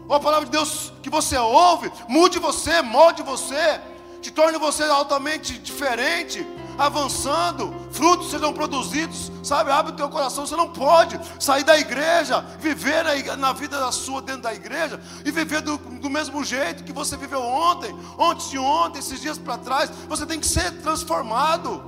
[0.07, 3.81] ou a palavra de Deus que você ouve, mude você, molde você,
[4.23, 6.47] te torne você altamente diferente,
[6.79, 9.73] avançando, frutos sejam produzidos, sabe?
[9.73, 10.47] Abre o teu coração.
[10.47, 15.01] Você não pode sair da igreja, viver na, na vida da sua dentro da igreja
[15.25, 19.37] e viver do, do mesmo jeito que você viveu ontem, ontem de ontem, esses dias
[19.37, 19.91] para trás.
[20.09, 21.83] Você tem que ser transformado,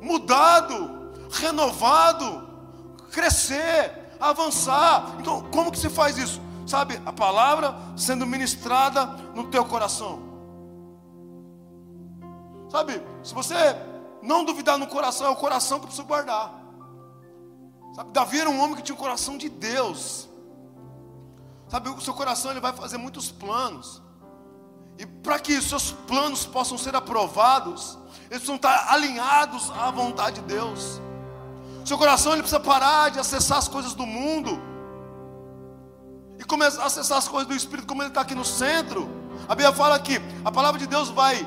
[0.00, 2.51] mudado, renovado,
[3.12, 5.16] crescer, avançar.
[5.20, 6.40] Então, como que se faz isso?
[6.66, 10.20] Sabe, a palavra sendo ministrada no teu coração.
[12.70, 13.54] Sabe, se você
[14.22, 16.52] não duvidar no coração, é o coração que precisa guardar.
[17.94, 20.28] Sabe, Davi era um homem que tinha um coração de Deus.
[21.68, 24.00] Sabe, o seu coração ele vai fazer muitos planos.
[24.98, 27.98] E para que os seus planos possam ser aprovados,
[28.30, 31.00] eles precisam estar alinhados à vontade de Deus.
[31.84, 34.60] Seu coração ele precisa parar de acessar as coisas do mundo
[36.38, 39.08] e começar a acessar as coisas do Espírito, como ele está aqui no centro.
[39.48, 41.46] A Bíblia fala que a palavra de Deus vai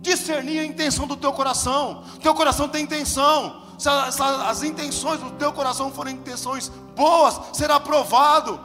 [0.00, 2.04] discernir a intenção do teu coração.
[2.16, 3.62] O teu coração tem intenção.
[3.78, 8.60] Se as, intenções do teu coração forem intenções boas, será aprovado.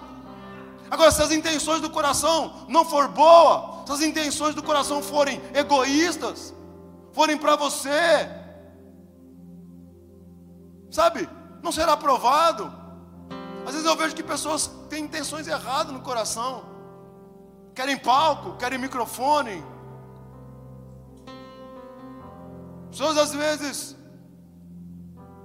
[0.90, 5.40] Agora, se as intenções do coração não for boa, se as intenções do coração forem
[5.54, 6.54] egoístas,
[7.12, 8.28] forem para você,
[10.94, 11.28] sabe,
[11.62, 12.72] não será aprovado.
[13.66, 16.64] Às vezes eu vejo que pessoas têm intenções erradas no coração,
[17.74, 19.64] querem palco, querem microfone,
[22.94, 23.96] Pessoas às vezes,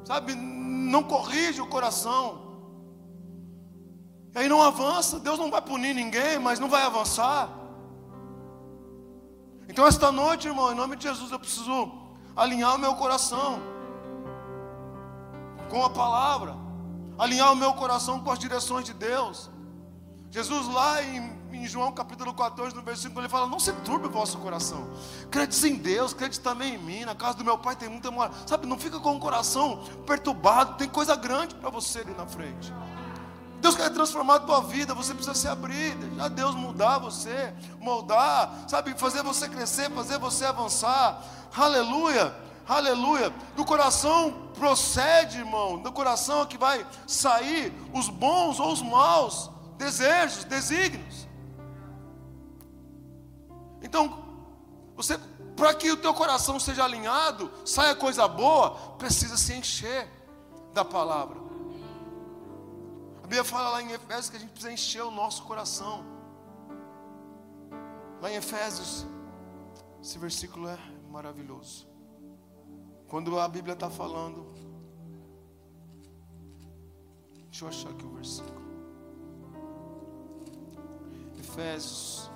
[0.05, 2.25] sabe, não corrige o coração.
[4.35, 5.19] E aí não avança.
[5.19, 7.49] Deus não vai punir ninguém, mas não vai avançar.
[9.67, 11.91] Então esta noite, irmão, em nome de Jesus, eu preciso
[12.37, 13.78] alinhar o meu coração
[15.69, 16.57] com a palavra,
[17.19, 19.51] alinhar o meu coração com as direções de Deus.
[20.31, 24.11] Jesus lá em em João capítulo 14, no versículo, ele fala: Não se turbe o
[24.11, 24.89] vosso coração.
[25.31, 27.05] Crede em Deus, crede também em mim.
[27.05, 28.35] Na casa do meu pai tem muita morada.
[28.47, 30.75] Sabe, não fica com o coração perturbado.
[30.75, 32.73] Tem coisa grande para você ali na frente.
[33.61, 38.53] Deus quer transformar a tua vida, você precisa se abrir, deixar Deus mudar você, moldar,
[38.69, 41.21] sabe, fazer você crescer, fazer você avançar.
[41.57, 42.33] Aleluia,
[42.77, 43.31] aleluia.
[43.57, 49.51] Do coração procede, irmão, do coração é que vai sair os bons ou os maus
[49.77, 51.27] desejos, desígnios.
[53.81, 54.25] Então,
[54.97, 55.17] você,
[55.57, 60.11] para que o teu coração seja alinhado, saia coisa boa, precisa se encher
[60.75, 61.39] da palavra.
[63.19, 66.05] A Bíblia fala lá em Efésios que a gente precisa encher o nosso coração.
[68.21, 69.07] Lá em Efésios,
[70.03, 70.79] esse versículo é
[71.09, 71.87] maravilhoso.
[73.09, 74.47] Quando a Bíblia está falando,
[77.45, 78.59] deixa eu achar aqui o versículo.
[81.39, 82.31] Efésios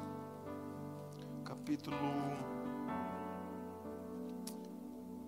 [1.45, 1.97] capítulo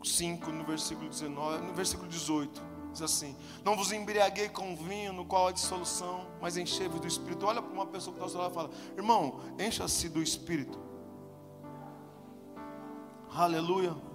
[0.02, 5.26] 5, no versículo 19, no versículo 18, diz assim: Não vos embriaguei com vinho, no
[5.26, 7.44] qual há dissolução, mas enchei-vos do Espírito.
[7.44, 10.78] Olha para uma pessoa que está ao seu lado e fala: Irmão, encha-se do Espírito.
[13.30, 14.13] Aleluia.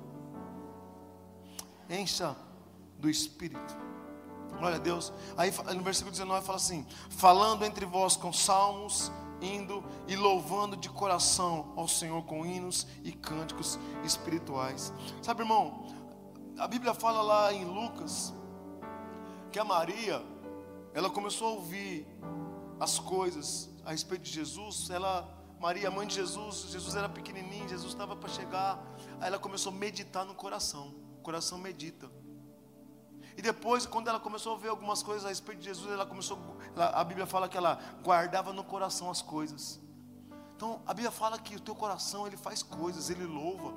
[1.89, 2.35] Encha
[2.97, 3.77] do Espírito.
[4.57, 5.11] Glória a Deus.
[5.37, 10.89] Aí no versículo 19 fala assim: Falando entre vós com salmos indo e louvando de
[10.89, 14.93] coração ao Senhor com hinos e cânticos espirituais.
[15.21, 15.87] Sabe, irmão,
[16.57, 18.33] a Bíblia fala lá em Lucas
[19.51, 20.21] que a Maria,
[20.93, 22.05] ela começou a ouvir
[22.79, 25.27] as coisas a respeito de Jesus, ela
[25.59, 28.81] Maria, mãe de Jesus, Jesus era pequenininho, Jesus estava para chegar.
[29.19, 30.93] Aí ela começou a meditar no coração.
[31.19, 32.09] O coração medita.
[33.37, 36.37] E depois, quando ela começou a ver algumas coisas a respeito de Jesus, ela começou,
[36.75, 39.79] ela, a Bíblia fala que ela guardava no coração as coisas.
[40.55, 43.69] Então, a Bíblia fala que o teu coração ele faz coisas, ele louva.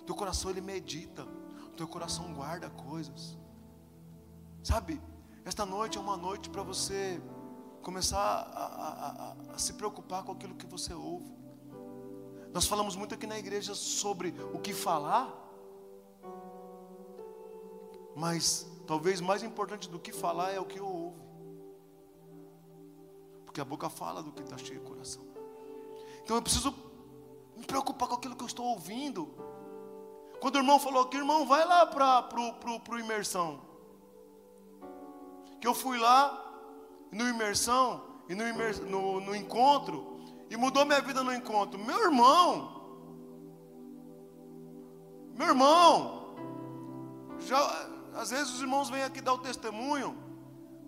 [0.00, 1.24] O teu coração ele medita.
[1.66, 3.36] O teu coração guarda coisas.
[4.62, 5.00] Sabe?
[5.44, 7.20] esta noite é uma noite para você
[7.82, 11.32] começar a, a, a, a se preocupar com aquilo que você ouve.
[12.52, 15.32] Nós falamos muito aqui na igreja sobre o que falar,
[18.18, 21.22] mas talvez mais importante do que falar é o que ouve,
[23.44, 25.22] porque a boca fala do que está cheio o coração.
[26.24, 26.74] Então eu preciso
[27.56, 29.32] me preocupar com aquilo que eu estou ouvindo.
[30.40, 33.60] Quando o irmão falou que irmão, vai lá para pro imersão.
[35.60, 36.44] Que eu fui lá
[37.12, 38.44] no imersão e no,
[38.90, 40.18] no, no encontro
[40.50, 41.78] e mudou minha vida no encontro.
[41.78, 42.82] Meu irmão,
[45.34, 46.34] meu irmão,
[47.40, 50.16] já, às vezes os irmãos vêm aqui dar o testemunho.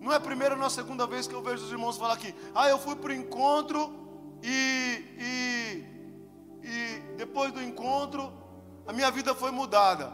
[0.00, 2.34] Não é a primeira nem a segunda vez que eu vejo os irmãos falar aqui.
[2.52, 3.80] Ah, eu fui para o encontro
[4.42, 8.32] e, e, e depois do encontro
[8.84, 10.12] a minha vida foi mudada.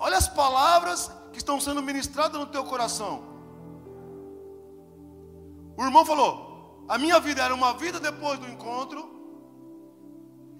[0.00, 3.24] Olha as palavras que estão sendo ministradas no teu coração.
[5.76, 9.10] O irmão falou: a minha vida era uma vida depois do encontro,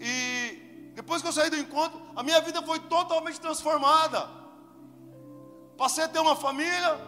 [0.01, 4.46] e depois que eu saí do encontro, a minha vida foi totalmente transformada.
[5.77, 6.99] Passei a ter uma família,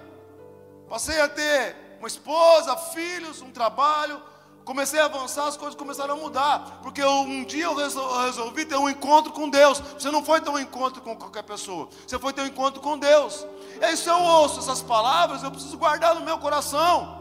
[0.88, 4.22] passei a ter uma esposa, filhos, um trabalho,
[4.64, 6.80] comecei a avançar, as coisas começaram a mudar.
[6.82, 9.80] Porque um dia eu resolvi ter um encontro com Deus.
[9.80, 11.88] Você não foi ter um encontro com qualquer pessoa.
[12.06, 13.46] Você foi ter um encontro com Deus.
[13.80, 17.16] E aí, se eu ouço essas palavras, eu preciso guardar no meu coração.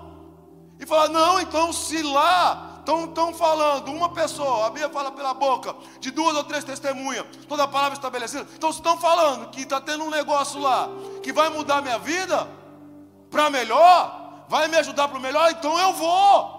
[0.80, 5.76] E falar, não, então se lá estão falando, uma pessoa, a Bíblia fala pela boca,
[6.00, 8.48] de duas ou três testemunhas, toda a palavra estabelecida.
[8.56, 10.90] Então, se estão falando que está tendo um negócio lá
[11.22, 12.48] que vai mudar minha vida
[13.30, 16.58] para melhor, vai me ajudar para o melhor, então eu vou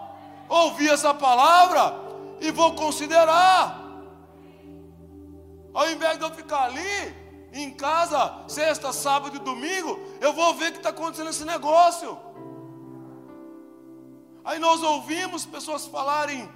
[0.49, 1.95] ouvir essa palavra
[2.41, 3.87] e vou considerar.
[5.73, 7.17] Ao invés de eu ficar ali,
[7.53, 12.19] em casa, sexta, sábado e domingo, eu vou ver o que está acontecendo nesse negócio.
[14.49, 16.51] Aí nós ouvimos pessoas falarem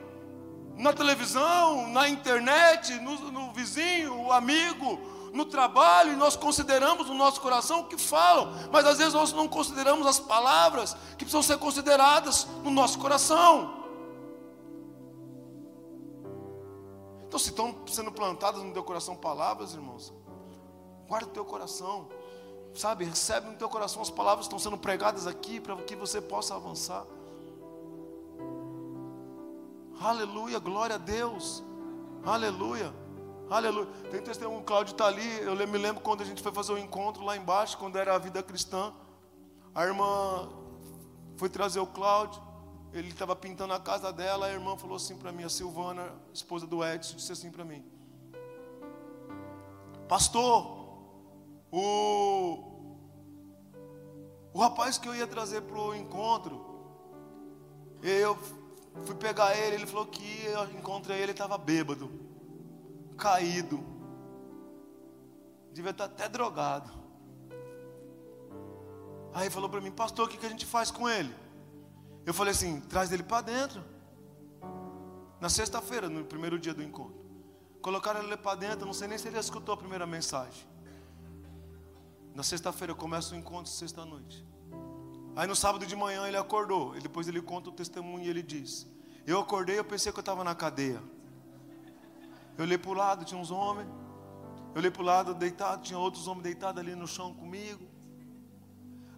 [0.78, 4.98] na televisão, na internet, no, no vizinho, o amigo,
[5.31, 9.31] no trabalho, e nós consideramos no nosso coração o que falam, mas às vezes nós
[9.35, 13.85] não consideramos as palavras que precisam ser consideradas no nosso coração.
[17.26, 20.11] Então, se estão sendo plantadas no teu coração palavras, irmãos,
[21.07, 22.09] guarda o teu coração,
[22.74, 23.05] sabe?
[23.05, 26.55] Recebe no teu coração as palavras que estão sendo pregadas aqui para que você possa
[26.55, 27.05] avançar.
[30.02, 31.62] Aleluia, glória a Deus.
[32.24, 32.92] Aleluia.
[33.50, 33.86] Aleluia.
[34.10, 35.40] Tem testemunho, o Cláudio está ali.
[35.40, 38.14] Eu me lembro quando a gente foi fazer o um encontro lá embaixo, quando era
[38.14, 38.92] a vida cristã.
[39.74, 40.48] A irmã
[41.36, 42.52] foi trazer o Cláudio
[42.92, 46.66] ele estava pintando a casa dela, a irmã falou assim para mim, a Silvana, esposa
[46.66, 47.82] do Edson, disse assim para mim:
[50.06, 51.00] Pastor,
[51.70, 52.58] o,
[54.52, 56.60] o rapaz que eu ia trazer para o encontro,
[58.02, 58.36] eu
[59.05, 62.11] fui pegar ele, ele falou que eu encontrei ele, estava bêbado,
[63.16, 63.83] caído,
[65.72, 66.90] devia estar até drogado.
[69.35, 71.35] Aí falou para mim, pastor, o que, que a gente faz com ele?
[72.26, 73.83] Eu falei assim: traz ele para dentro.
[75.40, 77.20] Na sexta-feira, no primeiro dia do encontro.
[77.81, 80.64] Colocaram ele para dentro, não sei nem se ele escutou a primeira mensagem.
[82.35, 84.46] Na sexta-feira, eu começo o encontro, sexta-noite.
[85.35, 86.97] Aí no sábado de manhã ele acordou.
[86.97, 88.87] E depois ele conta o testemunho e ele diz:
[89.27, 91.03] Eu acordei, eu pensei que eu estava na cadeia.
[92.57, 93.88] Eu olhei para o lado, tinha uns homens.
[94.75, 97.87] Eu olhei para o lado, deitado, tinha outros homens deitados ali no chão comigo.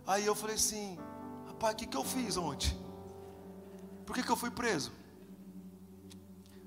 [0.06, 0.98] Aí eu falei assim:
[1.46, 2.78] Rapaz, o que, que eu fiz ontem?
[4.06, 4.92] Por que, que eu fui preso?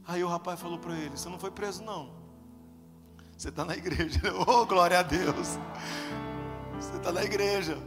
[0.06, 2.16] Aí o rapaz falou para ele: Você não foi preso, não.
[3.38, 4.20] Você está na igreja.
[4.48, 5.58] Oh, glória a Deus.
[6.76, 7.78] Você está na igreja.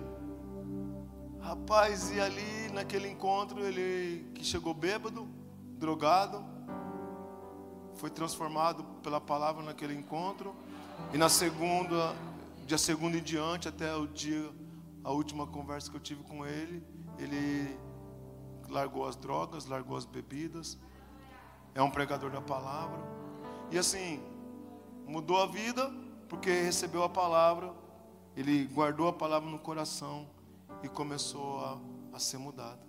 [1.51, 5.29] Rapaz, e ali naquele encontro, ele que chegou bêbado,
[5.81, 6.45] drogado,
[7.97, 10.55] foi transformado pela palavra naquele encontro.
[11.13, 12.15] E na segunda,
[12.69, 14.49] dia segundo em diante, até o dia,
[15.03, 16.85] a última conversa que eu tive com ele,
[17.19, 17.77] ele
[18.69, 20.79] largou as drogas, largou as bebidas,
[21.75, 23.01] é um pregador da palavra.
[23.73, 24.23] E assim,
[25.05, 25.93] mudou a vida
[26.29, 27.75] porque recebeu a palavra,
[28.37, 30.29] ele guardou a palavra no coração
[30.83, 31.79] e começou a,
[32.13, 32.81] a ser mudado.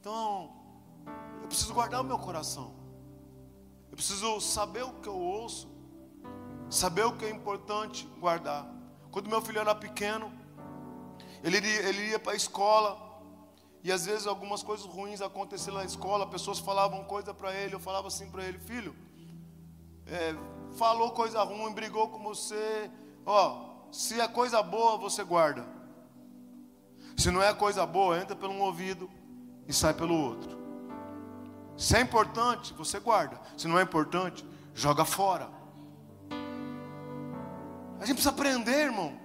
[0.00, 0.52] Então,
[1.42, 2.74] eu preciso guardar o meu coração.
[3.90, 5.68] Eu preciso saber o que eu ouço,
[6.68, 8.66] saber o que é importante guardar.
[9.10, 10.32] Quando meu filho era pequeno,
[11.42, 12.98] ele, ele ia para a escola,
[13.82, 17.80] e às vezes algumas coisas ruins aconteciam na escola, pessoas falavam coisa para ele, eu
[17.80, 18.96] falava assim para ele, filho,
[20.06, 20.34] é,
[20.76, 22.90] falou coisa ruim, brigou com você,
[23.24, 25.73] ó, se é coisa boa, você guarda.
[27.16, 29.10] Se não é coisa boa, entra pelo um ouvido
[29.66, 30.58] e sai pelo outro.
[31.76, 33.40] Se é importante, você guarda.
[33.56, 34.44] Se não é importante,
[34.74, 35.48] joga fora.
[38.00, 39.24] A gente precisa aprender, irmão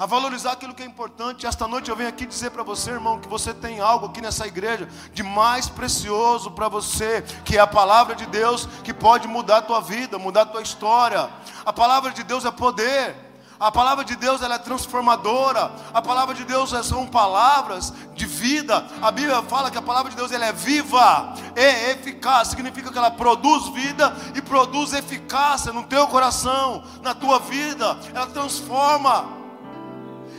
[0.00, 1.46] a valorizar aquilo que é importante.
[1.46, 4.46] Esta noite eu venho aqui dizer para você, irmão, que você tem algo aqui nessa
[4.46, 9.58] igreja de mais precioso para você, que é a palavra de Deus, que pode mudar
[9.58, 11.28] a tua vida, mudar a tua história.
[11.66, 13.14] A palavra de Deus é poder.
[13.60, 15.70] A palavra de Deus ela é transformadora.
[15.92, 18.86] A palavra de Deus são palavras de vida.
[19.02, 22.48] A Bíblia fala que a palavra de Deus ela é viva e eficaz.
[22.48, 27.98] Significa que ela produz vida e produz eficácia no teu coração, na tua vida.
[28.14, 29.40] Ela transforma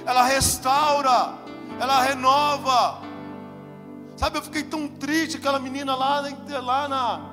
[0.05, 1.33] ela restaura,
[1.79, 3.01] ela renova.
[4.15, 6.21] Sabe, eu fiquei tão triste, aquela menina lá,
[6.61, 7.31] lá na,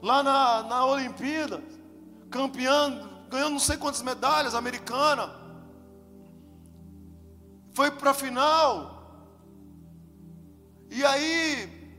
[0.00, 1.62] lá na, na Olimpíada,
[2.30, 3.00] campeã,
[3.32, 5.34] ganhando não sei quantas medalhas, americana.
[7.74, 8.70] Foi para a final.
[10.90, 11.98] E aí,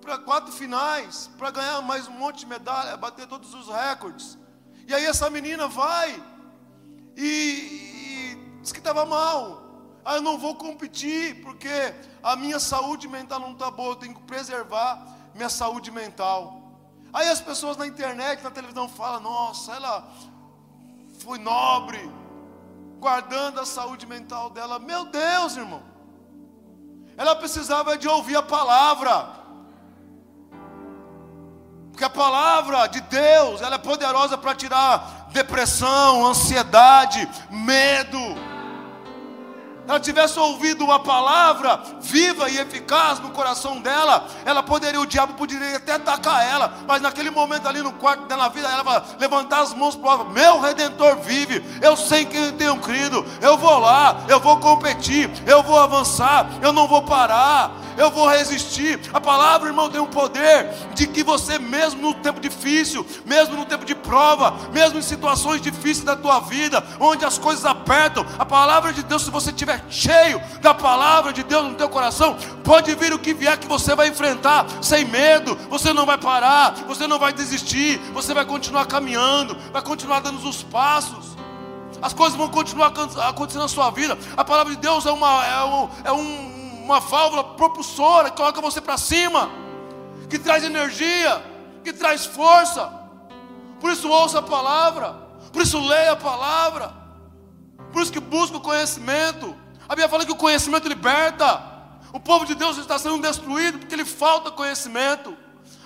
[0.00, 4.38] para quatro finais, para ganhar mais um monte de medalha, bater todos os recordes.
[4.86, 6.22] E aí essa menina vai
[7.16, 7.84] e,
[8.64, 9.62] Disse que estava mal.
[10.02, 11.68] Ah, eu não vou competir, porque
[12.22, 16.63] a minha saúde mental não está boa, eu tenho que preservar minha saúde mental.
[17.14, 20.08] Aí as pessoas na internet, na televisão falam: nossa, ela
[21.20, 22.10] foi nobre,
[22.98, 24.80] guardando a saúde mental dela.
[24.80, 25.82] Meu Deus, irmão.
[27.16, 29.44] Ela precisava de ouvir a palavra.
[31.92, 38.18] Porque a palavra de Deus, ela é poderosa para tirar depressão, ansiedade, medo
[39.86, 45.34] ela tivesse ouvido uma palavra viva e eficaz no coração dela, ela poderia, o diabo
[45.34, 49.60] poderia até atacar ela, mas naquele momento ali no quarto dela, vida, ela vai levantar
[49.60, 53.78] as mãos para o meu redentor vive, eu sei que eu tenho crido, eu vou
[53.78, 59.00] lá, eu vou competir, eu vou avançar, eu não vou parar, eu vou resistir.
[59.12, 63.64] A palavra, irmão, tem um poder de que você, mesmo no tempo difícil, mesmo no
[63.64, 68.44] tempo de prova, mesmo em situações difíceis da tua vida, onde as coisas apertam, a
[68.44, 72.36] palavra de Deus, se você tiver estiver cheio da palavra de Deus no teu coração,
[72.62, 75.56] pode vir o que vier que você vai enfrentar sem medo.
[75.70, 80.46] Você não vai parar, você não vai desistir, você vai continuar caminhando, vai continuar dando
[80.46, 81.34] os passos.
[82.02, 82.92] As coisas vão continuar
[83.26, 84.18] acontecendo na sua vida.
[84.36, 86.53] A palavra de Deus é uma, é um, é um,
[86.84, 89.50] uma válvula propulsora que coloca você para cima,
[90.28, 91.42] que traz energia,
[91.82, 92.92] que traz força.
[93.80, 95.14] Por isso ouça a palavra,
[95.50, 96.92] por isso leia a palavra,
[97.90, 99.56] por isso que busca o conhecimento.
[99.88, 101.72] A Bíblia fala que o conhecimento liberta.
[102.12, 105.34] O povo de Deus está sendo destruído porque lhe falta conhecimento.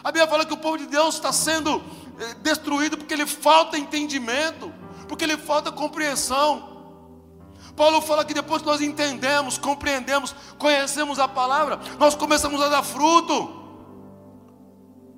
[0.03, 1.81] A Bíblia fala que o povo de Deus está sendo
[2.19, 4.73] eh, destruído porque lhe falta entendimento,
[5.09, 6.68] porque lhe falta compreensão.
[7.79, 12.83] Paulo fala que depois que nós entendemos, compreendemos, conhecemos a palavra, nós começamos a dar
[12.83, 13.57] fruto.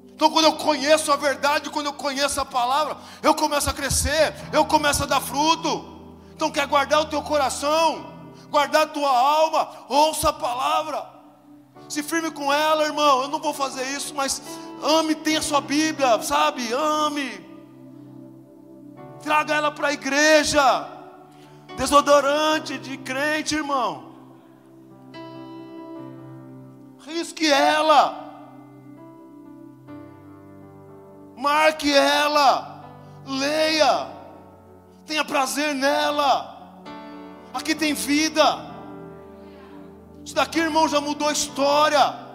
[0.08, 4.34] Então, quando eu conheço a verdade, quando eu conheço a palavra, eu começo a crescer,
[4.52, 6.12] eu começo a dar fruto.
[6.34, 8.12] Então, quer guardar o teu coração,
[8.50, 11.08] guardar a tua alma, ouça a palavra,
[11.88, 13.22] se firme com ela, irmão.
[13.22, 14.42] Eu não vou fazer isso, mas
[14.82, 16.70] ame, tenha sua Bíblia, sabe?
[16.74, 17.42] Ame,
[19.22, 20.99] traga ela para a igreja,
[21.76, 24.10] desodorante de crente, irmão.
[27.06, 28.30] Risque ela,
[31.36, 32.84] marque ela,
[33.26, 34.08] leia,
[35.06, 36.58] tenha prazer nela.
[37.52, 38.70] Aqui tem vida.
[40.24, 42.30] Isso daqui, irmão, já mudou a história.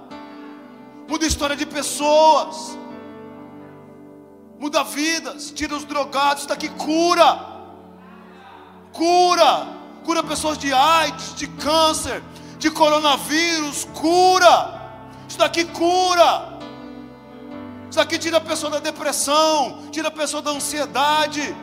[1.08, 2.78] Muda a história de pessoas.
[4.60, 5.52] Muda vidas.
[5.52, 6.40] Tira os drogados.
[6.40, 7.55] Isso daqui cura.
[8.96, 9.68] Cura.
[10.04, 12.24] Cura pessoas de AIDS, de câncer,
[12.58, 13.86] de coronavírus.
[13.94, 14.56] Cura.
[15.28, 16.60] Isso daqui cura.
[17.90, 19.84] Isso daqui tira a pessoa da depressão.
[19.92, 21.56] Tira a pessoa da ansiedade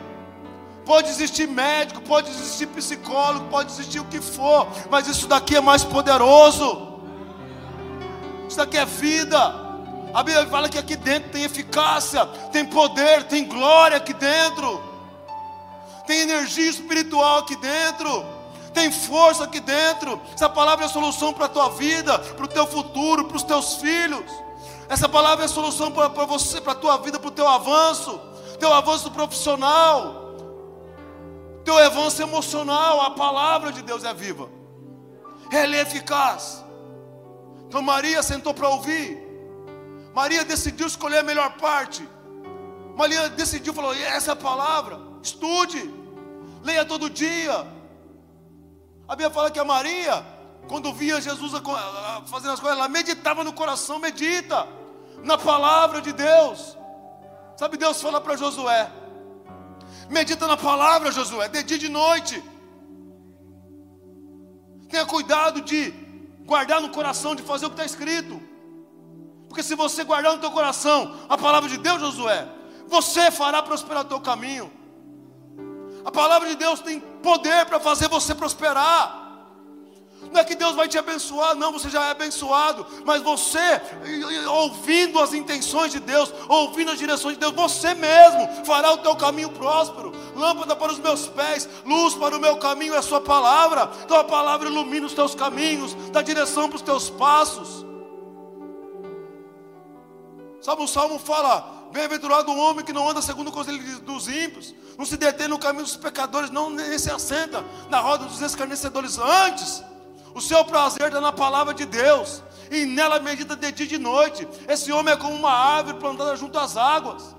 [0.85, 5.61] Pode existir médico, pode existir psicólogo, pode existir o que for, mas isso daqui é
[5.61, 6.99] mais poderoso.
[8.47, 9.39] Isso daqui é vida.
[10.13, 14.83] A Bíblia fala que aqui dentro tem eficácia, tem poder, tem glória aqui dentro,
[16.05, 18.25] tem energia espiritual aqui dentro,
[18.73, 20.19] tem força aqui dentro.
[20.33, 23.43] Essa palavra é a solução para a tua vida, para o teu futuro, para os
[23.43, 24.25] teus filhos.
[24.89, 28.19] Essa palavra é a solução para você, para a tua vida, para o teu avanço,
[28.59, 30.23] teu avanço profissional
[31.63, 34.49] teu avanço emocional, a palavra de Deus é viva,
[35.49, 36.63] ela é eficaz.
[37.67, 39.17] Então Maria sentou para ouvir,
[40.13, 42.07] Maria decidiu escolher a melhor parte.
[42.95, 45.89] Maria decidiu, falou: essa é a palavra, estude,
[46.63, 47.65] leia todo dia.
[49.07, 50.25] A Bíblia fala que a Maria,
[50.67, 51.51] quando via Jesus
[52.27, 54.67] fazendo as coisas, ela meditava no coração, medita
[55.23, 56.77] na palavra de Deus.
[57.55, 58.91] Sabe, Deus fala para Josué:
[60.09, 62.43] medita na palavra, Josué, de dia e de noite.
[64.89, 65.91] Tenha cuidado de
[66.45, 68.39] guardar no coração, de fazer o que está escrito.
[69.47, 72.47] Porque se você guardar no teu coração a palavra de Deus, Josué,
[72.87, 74.71] você fará prosperar o teu caminho.
[76.05, 79.23] A palavra de Deus tem poder para fazer você prosperar.
[80.31, 83.59] Não é que Deus vai te abençoar, não, você já é abençoado, mas você,
[84.49, 89.15] ouvindo as intenções de Deus, ouvindo as direções de Deus, você mesmo fará o teu
[89.15, 90.11] caminho próspero.
[90.35, 93.89] Lâmpada para os meus pés, luz para o meu caminho é a Sua palavra.
[94.03, 97.85] Então a palavra ilumina os teus caminhos, dá direção para os teus passos.
[100.61, 104.73] Sabe, o salmo fala: Bem-aventurado o homem que não anda segundo o conselho dos ímpios,
[104.97, 109.19] não se detém no caminho dos pecadores, não nem se assenta na roda dos escarnecedores.
[109.19, 109.83] Antes,
[110.33, 112.41] o seu prazer está na palavra de Deus,
[112.71, 114.47] e nela medita de dia e de noite.
[114.67, 117.35] Esse homem é como uma árvore plantada junto às águas.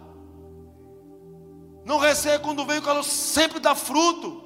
[1.85, 4.41] Não receia quando vem o calor, sempre dá fruto.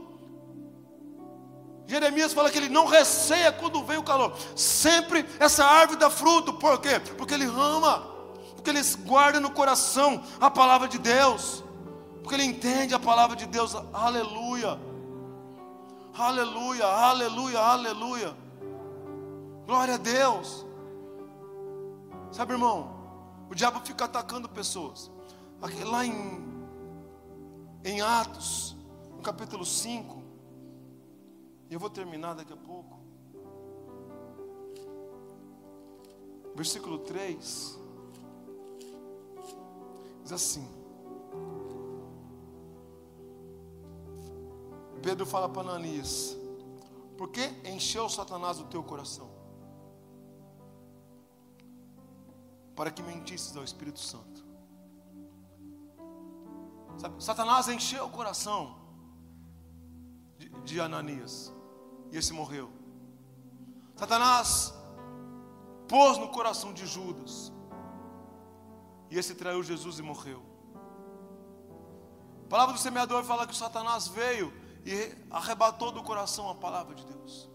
[1.86, 4.34] Jeremias fala que ele não receia quando vem o calor.
[4.56, 6.54] Sempre essa árvore dá fruto.
[6.54, 6.98] Por quê?
[7.18, 8.17] Porque ele ama.
[8.68, 11.64] Porque ele guarda no coração a palavra de Deus.
[12.22, 13.74] Porque ele entende a palavra de Deus.
[13.94, 14.78] Aleluia.
[16.12, 18.36] Aleluia, aleluia, aleluia.
[19.64, 20.66] Glória a Deus.
[22.30, 22.94] Sabe, irmão,
[23.48, 25.10] o diabo fica atacando pessoas.
[25.62, 26.44] Aqui, lá em,
[27.82, 28.76] em Atos,
[29.16, 30.22] no capítulo 5,
[31.70, 32.98] e eu vou terminar daqui a pouco.
[36.54, 37.77] Versículo 3
[40.28, 40.68] diz assim:
[45.02, 46.36] Pedro fala para Ananias:
[47.16, 49.30] Por que encheu Satanás o teu coração?
[52.76, 54.46] Para que mentisses ao Espírito Santo.
[56.98, 58.76] Sabe, Satanás encheu o coração
[60.36, 61.52] de, de Ananias
[62.12, 62.70] e esse morreu.
[63.96, 64.74] Satanás
[65.88, 67.52] pôs no coração de Judas
[69.10, 70.42] e esse traiu Jesus e morreu.
[72.46, 74.52] A palavra do semeador fala que o Satanás veio
[74.84, 77.48] e arrebatou do coração a palavra de Deus.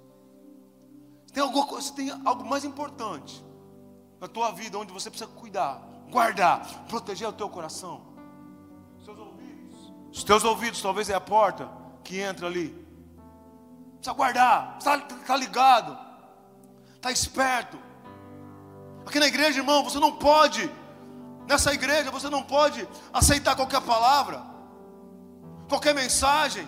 [1.34, 3.44] Tem alguma coisa, tem algo mais importante
[4.22, 5.82] na tua vida onde você precisa cuidar,
[6.12, 8.14] guardar, proteger o teu coração.
[9.00, 9.94] Os teus ouvidos.
[10.12, 11.70] Os teus ouvidos talvez é a porta
[12.04, 12.70] que entra ali.
[13.96, 15.98] Precisa guardar, está tá ligado,
[16.96, 17.80] está esperto.
[19.06, 20.72] Aqui na igreja, irmão, você não pode,
[21.48, 24.42] nessa igreja, você não pode aceitar qualquer palavra,
[25.68, 26.68] qualquer mensagem.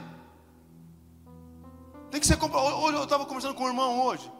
[2.12, 2.38] Tem que ser.
[2.42, 4.32] Hoje eu estava conversando com o irmão hoje.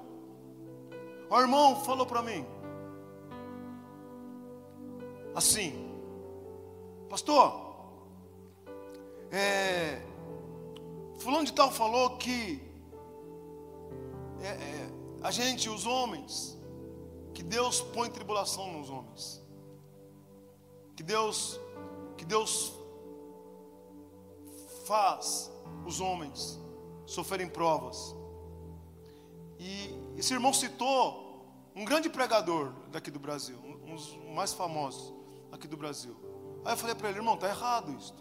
[1.30, 2.46] O irmão falou para mim.
[5.34, 5.92] Assim,
[7.10, 7.66] pastor,
[9.32, 10.02] é,
[11.20, 12.62] fulano de tal falou que
[14.42, 14.90] é, é,
[15.22, 16.58] a gente, os homens,
[17.34, 19.45] que Deus põe tribulação nos homens,
[20.96, 21.60] que Deus,
[22.18, 22.74] que Deus
[24.86, 25.52] faz
[25.86, 26.60] os homens
[27.06, 28.16] sofrerem provas.
[29.60, 31.26] E esse irmão citou
[31.76, 35.14] um grande pregador daqui do Brasil, um dos mais famosos
[35.52, 36.16] aqui do Brasil.
[36.64, 38.14] Aí eu falei para ele, irmão, está errado isso.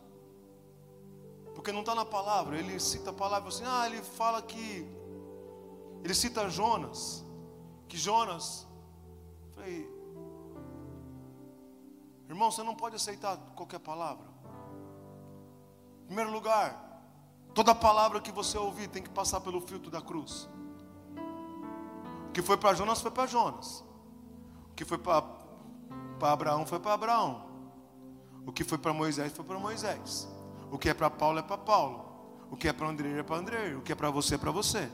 [1.55, 2.59] Porque não está na palavra.
[2.59, 4.87] Ele cita a palavra assim, ah, ele fala que.
[6.03, 7.25] Ele cita Jonas.
[7.89, 8.67] Que Jonas.
[9.53, 9.89] Falei,
[12.29, 14.27] irmão, você não pode aceitar qualquer palavra.
[16.03, 16.85] Em primeiro lugar,
[17.55, 20.49] Toda palavra que você ouvir tem que passar pelo filtro da cruz.
[22.29, 23.85] O que foi para Jonas foi para Jonas.
[24.73, 25.25] O que foi para
[26.21, 27.47] Abraão foi para Abraão.
[28.45, 30.29] O que foi para Moisés foi para Moisés.
[30.69, 32.05] O que é para Paulo é para Paulo.
[32.51, 33.77] O que é para André é para André.
[33.77, 34.91] O que é para você é para você.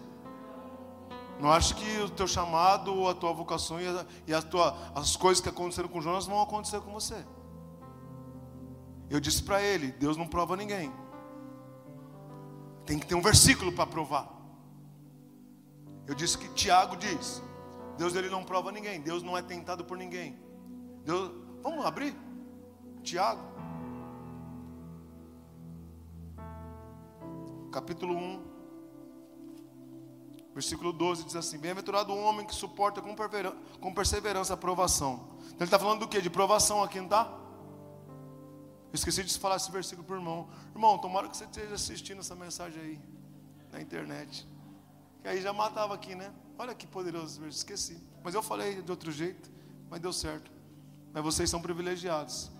[1.41, 5.16] Não acho que o teu chamado, a tua vocação e, a, e a tua, as
[5.16, 7.24] coisas que aconteceram com Jonas vão acontecer com você.
[9.09, 10.93] Eu disse para ele: Deus não prova ninguém.
[12.84, 14.28] Tem que ter um versículo para provar.
[16.07, 17.43] Eu disse que Tiago diz:
[17.97, 20.38] Deus ele não prova ninguém, Deus não é tentado por ninguém.
[21.05, 21.32] Deus,
[21.62, 22.14] vamos abrir?
[23.03, 23.41] Tiago,
[27.72, 28.49] capítulo 1,
[30.53, 35.28] versículo 12 diz assim: Bem-aventurado o homem que suporta com perseverança a provação.
[35.40, 36.20] Então ele está falando do que?
[36.20, 37.40] De provação aqui, não está?
[38.92, 40.48] Esqueci de falar esse versículo para o irmão.
[40.74, 43.01] Irmão, tomara que você esteja assistindo essa mensagem aí
[43.70, 44.46] na internet.
[45.22, 46.32] Que aí já matava aqui, né?
[46.59, 48.03] Olha que poderoso, esqueci.
[48.22, 49.51] Mas eu falei de outro jeito,
[49.88, 50.51] mas deu certo.
[51.12, 52.51] Mas vocês são privilegiados.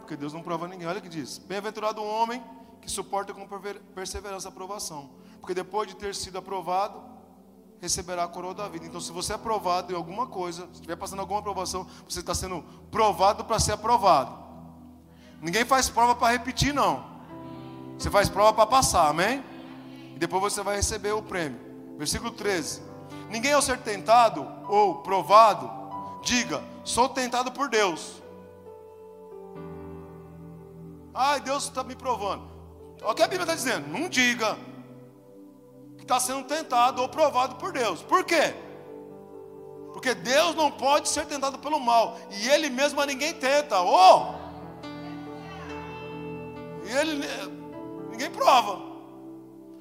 [0.00, 0.86] Porque Deus não prova ninguém.
[0.86, 2.42] Olha o que diz: Bem-aventurado o homem
[2.80, 3.46] que suporta com
[3.94, 5.10] perseverança a aprovação.
[5.44, 7.02] Porque depois de ter sido aprovado,
[7.78, 8.86] receberá a coroa da vida.
[8.86, 12.34] Então, se você é aprovado em alguma coisa, se estiver passando alguma aprovação, você está
[12.34, 14.34] sendo provado para ser aprovado.
[15.42, 17.04] Ninguém faz prova para repetir, não.
[17.98, 19.44] Você faz prova para passar, amém?
[20.14, 21.60] E depois você vai receber o prêmio.
[21.98, 22.80] Versículo 13:
[23.28, 25.70] Ninguém ao ser tentado ou provado,
[26.22, 28.22] diga, sou tentado por Deus.
[31.12, 32.48] Ai, Deus está me provando.
[33.02, 33.88] Olha o que a Bíblia está dizendo.
[33.88, 34.56] Não diga
[36.04, 38.02] que está sendo tentado ou provado por Deus.
[38.02, 38.54] Por quê?
[39.94, 42.18] Porque Deus não pode ser tentado pelo mal.
[42.30, 43.80] E Ele mesmo a ninguém tenta.
[43.80, 44.34] Oh!
[46.84, 47.26] E Ele
[48.10, 48.92] ninguém prova.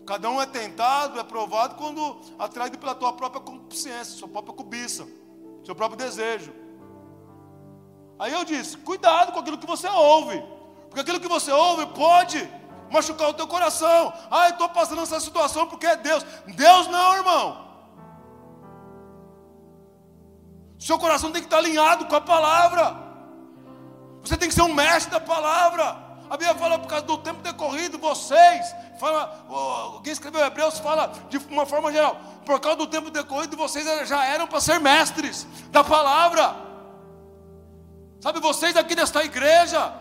[0.06, 5.06] Cada um é tentado, é provado quando atraído pela tua própria consciência, sua própria cobiça,
[5.66, 6.54] seu próprio desejo.
[8.18, 10.42] Aí eu disse: cuidado com aquilo que você ouve,
[10.90, 12.50] porque aquilo que você ouve pode
[12.94, 14.14] machucar o teu coração.
[14.30, 16.24] Ah, estou passando essa situação porque é Deus.
[16.48, 17.74] Deus não, irmão.
[20.80, 22.96] Seu coração tem que estar alinhado com a palavra.
[24.22, 26.04] Você tem que ser um mestre da palavra.
[26.30, 31.38] A Bíblia fala por causa do tempo decorrido, vocês, fala, alguém escreveu Hebreus, fala de
[31.38, 35.84] uma forma geral, por causa do tempo decorrido, vocês já eram para ser mestres da
[35.84, 36.56] palavra.
[38.20, 39.94] Sabe, vocês aqui desta igreja,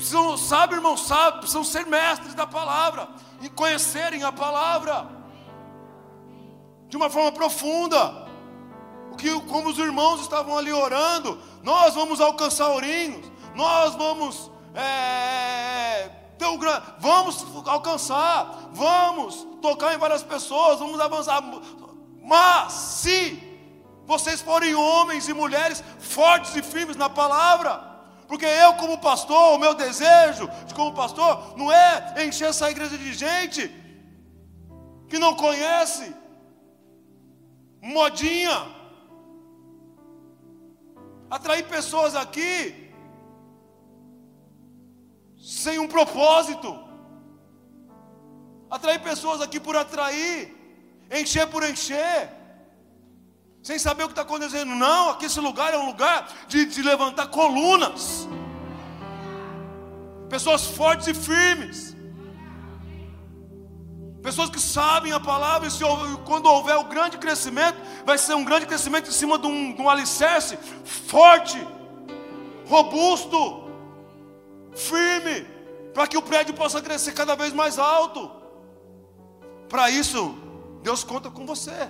[0.00, 3.06] Precisam, sabe, irmão, sabe, precisam ser mestres da palavra
[3.42, 5.06] e conhecerem a palavra
[6.88, 8.26] de uma forma profunda.
[9.12, 16.10] O que, como os irmãos estavam ali orando, nós vamos alcançar ourinhos, nós vamos é,
[16.38, 21.42] grande, vamos alcançar, vamos tocar em várias pessoas, vamos avançar.
[22.22, 23.38] Mas se
[24.06, 27.89] vocês forem homens e mulheres fortes e firmes na palavra,
[28.30, 32.96] porque eu, como pastor, o meu desejo de como pastor não é encher essa igreja
[32.96, 33.62] de gente
[35.08, 36.14] que não conhece,
[37.82, 38.58] modinha,
[41.28, 42.54] atrair pessoas aqui
[45.36, 46.70] sem um propósito,
[48.70, 50.36] atrair pessoas aqui por atrair,
[51.10, 52.30] encher por encher
[53.62, 54.74] sem saber o que está acontecendo.
[54.74, 58.28] Não, aqui esse lugar é um lugar de, de levantar colunas,
[60.28, 61.96] pessoas fortes e firmes,
[64.22, 65.82] pessoas que sabem a palavra, e se,
[66.24, 69.82] quando houver o grande crescimento, vai ser um grande crescimento em cima de um, de
[69.82, 71.58] um alicerce forte,
[72.66, 73.68] robusto,
[74.72, 75.46] firme,
[75.92, 78.30] para que o prédio possa crescer cada vez mais alto.
[79.68, 80.34] Para isso,
[80.82, 81.88] Deus conta com você.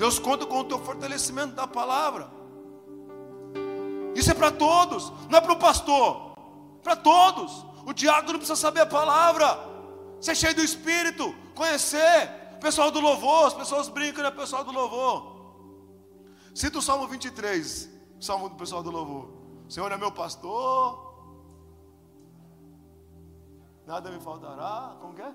[0.00, 2.30] Deus conta com o teu fortalecimento da palavra.
[4.14, 6.38] Isso é para todos, não é para o pastor,
[6.82, 7.66] para todos.
[7.84, 9.46] O diácono precisa saber a palavra,
[10.18, 12.30] ser cheio do Espírito, conhecer.
[12.54, 14.30] O pessoal do louvor, as pessoas brincam, né?
[14.30, 15.36] Pessoal do louvor.
[16.54, 19.28] Cita o Salmo 23, o Salmo do pessoal do louvor.
[19.68, 21.14] O Senhor é meu pastor,
[23.86, 24.96] nada me faltará.
[24.98, 25.34] Como que é?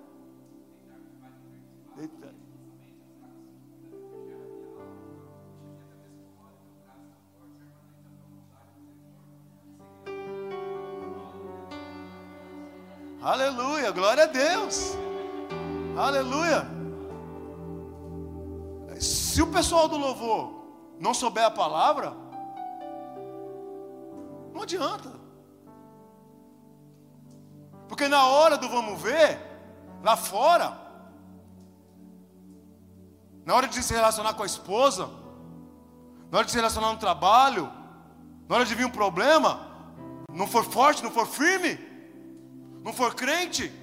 [2.00, 2.45] Eita.
[13.26, 14.96] Aleluia, glória a Deus.
[15.98, 16.64] Aleluia.
[19.00, 20.54] Se o pessoal do louvor
[21.00, 22.14] não souber a palavra,
[24.54, 25.12] não adianta.
[27.88, 29.40] Porque na hora do vamos ver,
[30.04, 30.78] lá fora,
[33.44, 35.10] na hora de se relacionar com a esposa,
[36.30, 37.72] na hora de se relacionar no trabalho,
[38.48, 39.62] na hora de vir um problema,
[40.32, 41.85] não for forte, não for firme,
[42.86, 43.74] não for crente,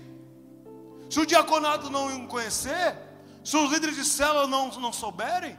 [1.11, 2.97] se o diaconato não conhecer,
[3.45, 5.59] se os líderes de célula não, não souberem,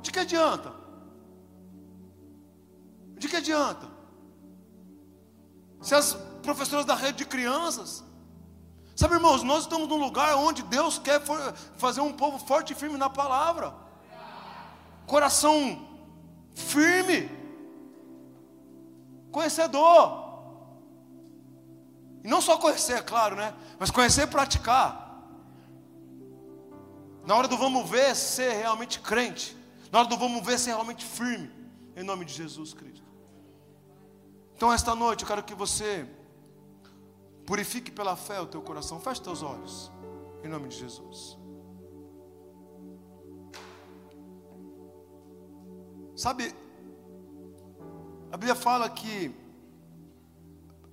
[0.00, 0.72] de que adianta?
[3.18, 3.88] De que adianta?
[5.82, 8.04] Se as professoras da rede de crianças,
[8.94, 11.20] sabe irmãos, nós estamos num lugar onde Deus quer
[11.76, 13.74] fazer um povo forte e firme na palavra,
[15.04, 15.84] coração
[16.54, 17.39] firme,
[19.30, 20.28] Conhecedor.
[22.22, 23.54] E não só conhecer, é claro, né?
[23.78, 25.08] Mas conhecer e praticar.
[27.26, 29.56] Na hora do vamos ver, ser realmente crente.
[29.90, 31.50] Na hora do vamos ver, ser realmente firme.
[31.96, 33.08] Em nome de Jesus Cristo.
[34.54, 36.06] Então, esta noite, eu quero que você
[37.50, 39.00] Purifique pela fé o teu coração.
[39.00, 39.90] Feche teus olhos.
[40.44, 41.36] Em nome de Jesus.
[46.14, 46.54] Sabe,
[48.32, 49.34] a Bíblia fala que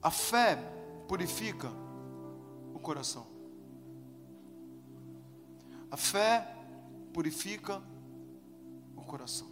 [0.01, 0.55] a fé
[1.07, 1.69] purifica
[2.73, 3.27] o coração.
[5.89, 6.55] A fé
[7.13, 7.81] purifica
[8.95, 9.47] o coração.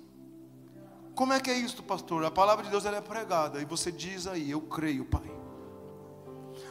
[1.15, 2.25] Como é que é isso, pastor?
[2.25, 5.31] A palavra de Deus ela é pregada e você diz aí, eu creio, Pai.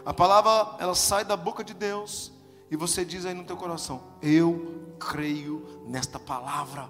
[0.04, 2.32] A palavra ela sai da boca de Deus
[2.70, 6.88] e você diz aí no teu coração, eu creio nesta palavra.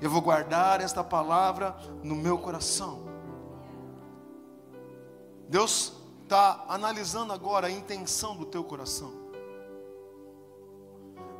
[0.00, 3.04] Eu vou guardar esta palavra no meu coração.
[5.48, 5.92] Deus
[6.22, 9.12] está analisando agora a intenção do teu coração.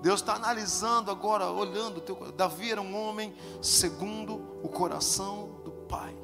[0.01, 2.37] Deus está analisando agora, olhando o teu coração.
[2.37, 6.17] Davi era um homem segundo o coração do Pai.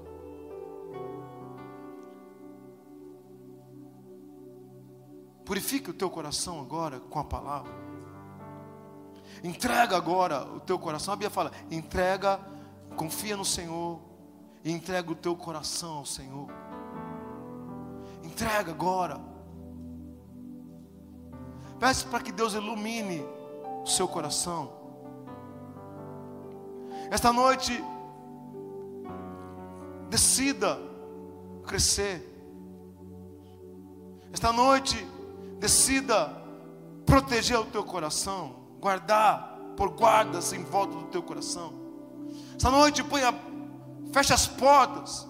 [5.45, 7.92] Purifique o teu coração agora com a palavra.
[9.43, 11.15] Entrega agora o teu coração.
[11.15, 12.41] A Bíblia fala: entrega,
[12.97, 14.01] confia no Senhor
[14.65, 16.49] e entrega o teu coração ao Senhor.
[18.23, 19.21] Entrega agora.
[21.79, 23.25] Peça para que Deus ilumine
[23.83, 24.73] o seu coração.
[27.11, 27.85] Esta noite,
[30.09, 30.79] decida
[31.67, 32.29] crescer.
[34.33, 34.97] Esta noite,
[35.59, 36.31] decida
[37.05, 41.73] proteger o teu coração, guardar por guardas em volta do teu coração.
[42.57, 43.33] Esta noite, ponha,
[44.13, 45.27] feche as portas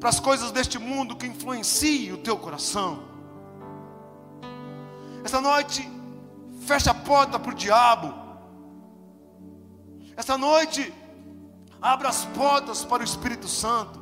[0.00, 3.02] para as coisas deste mundo que influenciem o teu coração.
[5.22, 5.86] Esta noite,
[6.62, 8.14] feche a porta para o diabo.
[10.16, 10.92] Esta noite,
[11.82, 14.00] abra as portas para o Espírito Santo.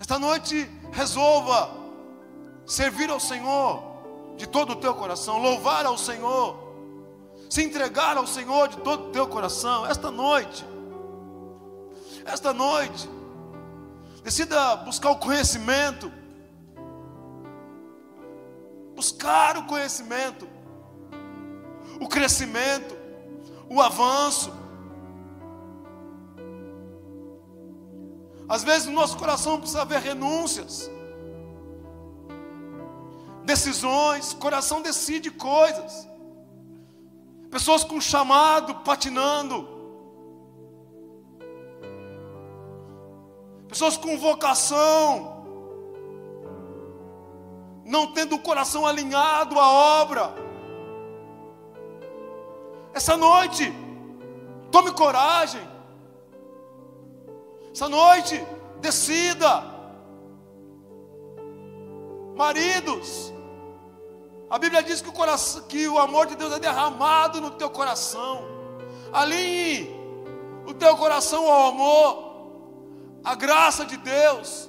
[0.00, 1.70] Esta noite, resolva
[2.64, 3.87] servir ao Senhor
[4.38, 6.56] de todo o teu coração, louvar ao Senhor,
[7.50, 9.84] se entregar ao Senhor de todo o teu coração.
[9.84, 10.64] Esta noite,
[12.24, 13.10] esta noite,
[14.22, 16.10] decida buscar o conhecimento,
[18.94, 20.48] buscar o conhecimento,
[22.00, 22.96] o crescimento,
[23.68, 24.52] o avanço.
[28.48, 30.88] Às vezes no nosso coração precisa haver renúncias,
[33.50, 36.06] decisões, coração decide coisas.
[37.50, 39.56] Pessoas com chamado patinando.
[43.66, 45.36] Pessoas com vocação
[47.94, 49.66] não tendo o coração alinhado à
[50.02, 50.34] obra.
[52.92, 53.72] Essa noite,
[54.70, 55.66] tome coragem.
[57.72, 58.36] Essa noite,
[58.78, 59.64] decida.
[62.36, 63.32] Maridos,
[64.50, 67.68] a Bíblia diz que o, coração, que o amor de Deus é derramado no teu
[67.68, 68.42] coração.
[69.12, 69.94] Alinhe
[70.66, 74.68] o teu coração ao amor, a graça de Deus.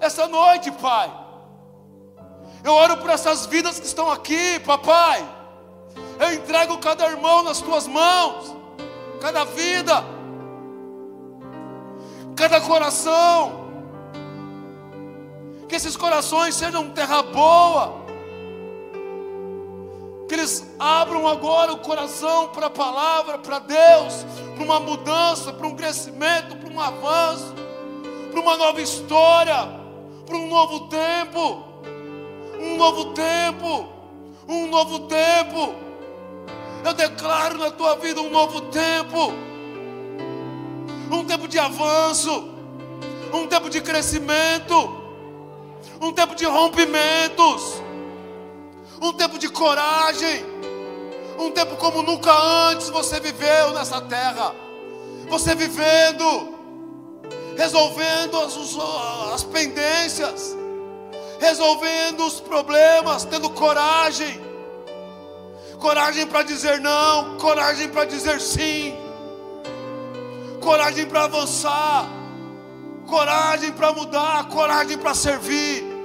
[0.00, 1.12] Essa noite, Pai,
[2.64, 5.26] eu oro por essas vidas que estão aqui, papai.
[6.18, 8.56] Eu entrego cada irmão nas tuas mãos,
[9.20, 10.04] cada vida,
[12.34, 13.68] cada coração.
[15.68, 17.97] Que esses corações sejam terra boa.
[20.28, 25.66] Que eles abram agora o coração para a palavra, para Deus, para uma mudança, para
[25.66, 27.54] um crescimento, para um avanço,
[28.30, 29.56] para uma nova história,
[30.26, 31.68] para um novo tempo
[32.58, 33.88] um novo tempo,
[34.48, 35.74] um novo tempo.
[36.84, 39.32] Eu declaro na tua vida um novo tempo,
[41.10, 42.48] um tempo de avanço,
[43.32, 44.74] um tempo de crescimento,
[46.00, 47.82] um tempo de rompimentos,
[49.00, 50.44] um tempo de coragem,
[51.38, 52.32] um tempo como nunca
[52.70, 54.54] antes você viveu nessa terra.
[55.28, 56.54] Você vivendo,
[57.56, 58.56] resolvendo as,
[59.34, 60.56] as pendências,
[61.38, 64.40] resolvendo os problemas, tendo coragem.
[65.78, 68.96] Coragem para dizer não, coragem para dizer sim.
[70.60, 72.08] Coragem para avançar.
[73.06, 75.97] Coragem para mudar, coragem para servir.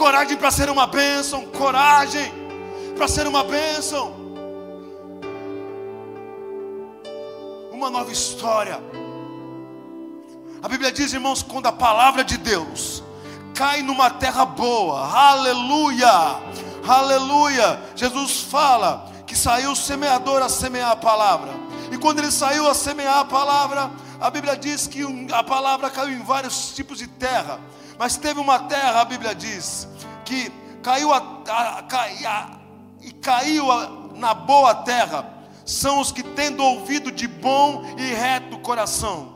[0.00, 2.32] Coragem para ser uma bênção, coragem
[2.96, 4.14] para ser uma bênção.
[7.70, 8.80] Uma nova história.
[10.62, 13.02] A Bíblia diz, irmãos, quando a palavra de Deus
[13.54, 15.06] cai numa terra boa.
[15.06, 16.40] Aleluia!
[16.88, 17.78] Aleluia!
[17.94, 21.50] Jesus fala que saiu o semeador a semear a palavra.
[21.92, 26.12] E quando ele saiu a semear a palavra, a Bíblia diz que a palavra caiu
[26.12, 27.60] em vários tipos de terra.
[27.98, 29.86] Mas teve uma terra, a Bíblia diz,
[30.30, 32.50] que caiu a, a, a,
[33.02, 33.66] e caiu
[34.14, 35.28] na boa terra.
[35.66, 39.34] São os que tendo ouvido de bom e reto coração,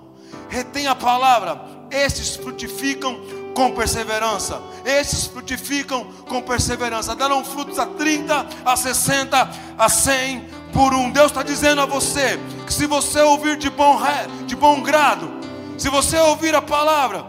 [0.49, 3.21] retém a palavra, estes frutificam
[3.55, 4.61] com perseverança.
[4.85, 7.15] Esses frutificam com perseverança.
[7.15, 11.11] Darão frutos a 30, a 60, a 100 por um.
[11.11, 13.99] Deus está dizendo a você que se você ouvir de bom,
[14.47, 15.31] de bom grado,
[15.77, 17.25] se você ouvir a palavra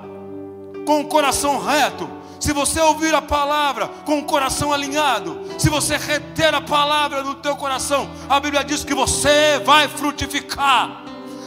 [0.85, 5.97] com o coração reto, se você ouvir a palavra com o coração alinhado, se você
[5.97, 11.03] reter a palavra no teu coração, a Bíblia diz que você vai frutificar,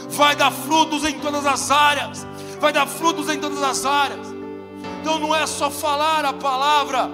[0.09, 2.25] vai dar frutos em todas as áreas,
[2.59, 4.27] vai dar frutos em todas as áreas.
[5.01, 7.09] Então não é só falar a palavra,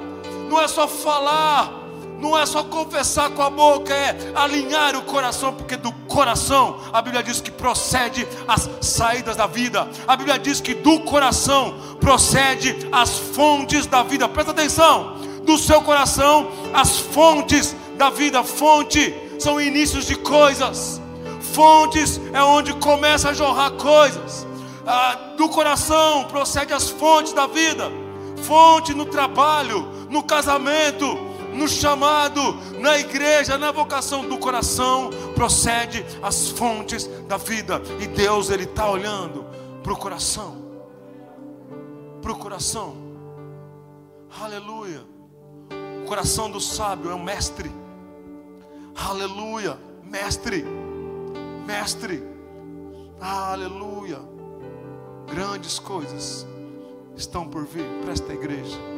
[0.49, 1.71] não é só falar,
[2.19, 7.01] não é só confessar com a boca, é alinhar o coração, porque do coração a
[7.01, 9.87] Bíblia diz que procede as saídas da vida.
[10.07, 14.27] A Bíblia diz que do coração procede as fontes da vida.
[14.27, 18.43] Presta atenção, do seu coração as fontes da vida.
[18.43, 21.01] Fonte são inícios de coisas.
[21.53, 24.45] Fontes é onde começa a jorrar coisas
[24.85, 27.91] ah, do coração procede as fontes da vida,
[28.43, 31.17] fonte no trabalho, no casamento,
[31.55, 32.41] no chamado,
[32.79, 37.81] na igreja, na vocação do coração procede as fontes da vida.
[38.01, 39.45] E Deus ele está olhando
[39.81, 40.57] para o coração,
[42.21, 42.95] para o coração.
[44.41, 45.01] Aleluia.
[46.03, 47.71] O coração do sábio é o mestre.
[48.95, 50.65] Aleluia, mestre,
[51.65, 52.23] mestre.
[53.19, 54.19] Aleluia.
[55.27, 56.45] Grandes coisas
[57.15, 57.85] estão por vir.
[58.03, 58.94] Presta a igreja.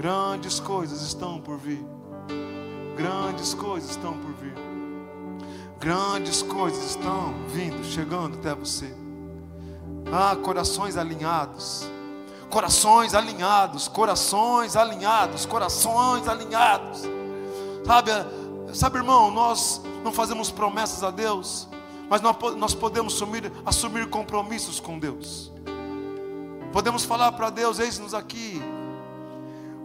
[0.00, 1.84] Grandes coisas estão por vir.
[2.96, 4.54] Grandes coisas estão por vir.
[5.78, 8.96] Grandes coisas estão vindo, chegando até você.
[10.10, 11.84] Ah, corações alinhados.
[12.48, 17.02] Corações alinhados, corações alinhados, corações alinhados.
[17.84, 18.10] Sabe,
[18.72, 21.68] sabe, irmão, nós não fazemos promessas a Deus
[22.08, 22.22] mas
[22.56, 25.52] nós podemos assumir, assumir compromissos com Deus.
[26.72, 28.60] Podemos falar para Deus: eis-nos aqui.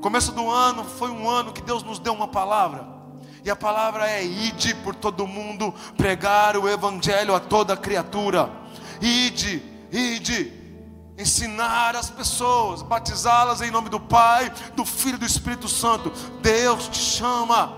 [0.05, 2.87] Começo do ano foi um ano que Deus nos deu uma palavra.
[3.43, 8.47] E a palavra é: ide por todo mundo, pregar o evangelho a toda criatura.
[9.01, 10.53] Ide, ide,
[11.17, 16.11] ensinar as pessoas, batizá-las em nome do Pai, do Filho e do Espírito Santo.
[16.39, 17.75] Deus te chama.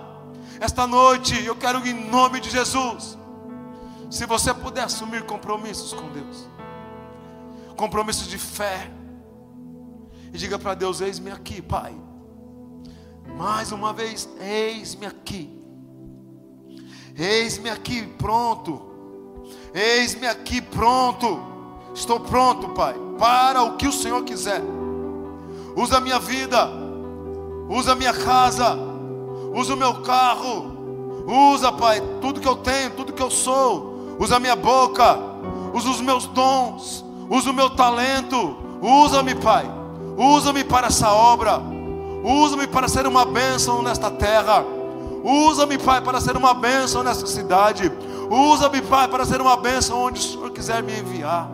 [0.60, 3.18] Esta noite eu quero em nome de Jesus
[4.10, 6.46] se você puder assumir compromissos com Deus,
[7.78, 8.92] compromissos de fé,
[10.34, 12.07] e diga para Deus: Eis-me aqui, Pai.
[13.36, 15.58] Mais uma vez, eis-me aqui.
[17.18, 18.82] Eis-me aqui pronto.
[19.74, 21.40] Eis-me aqui pronto.
[21.94, 24.62] Estou pronto, Pai, para o que o Senhor quiser.
[25.76, 26.70] Usa a minha vida,
[27.70, 28.78] usa a minha casa,
[29.54, 34.16] usa o meu carro, usa, Pai, tudo que eu tenho, tudo que eu sou.
[34.20, 35.18] Usa a minha boca,
[35.74, 39.66] usa os meus dons, usa o meu talento, usa-me, Pai,
[40.18, 41.62] usa-me para essa obra,
[42.28, 44.66] usa-me para ser uma bênção nesta terra,
[45.24, 47.92] usa-me, Pai, para ser uma bênção nessa cidade,
[48.30, 51.50] usa-me, Pai, para ser uma bênção onde o Senhor quiser me enviar.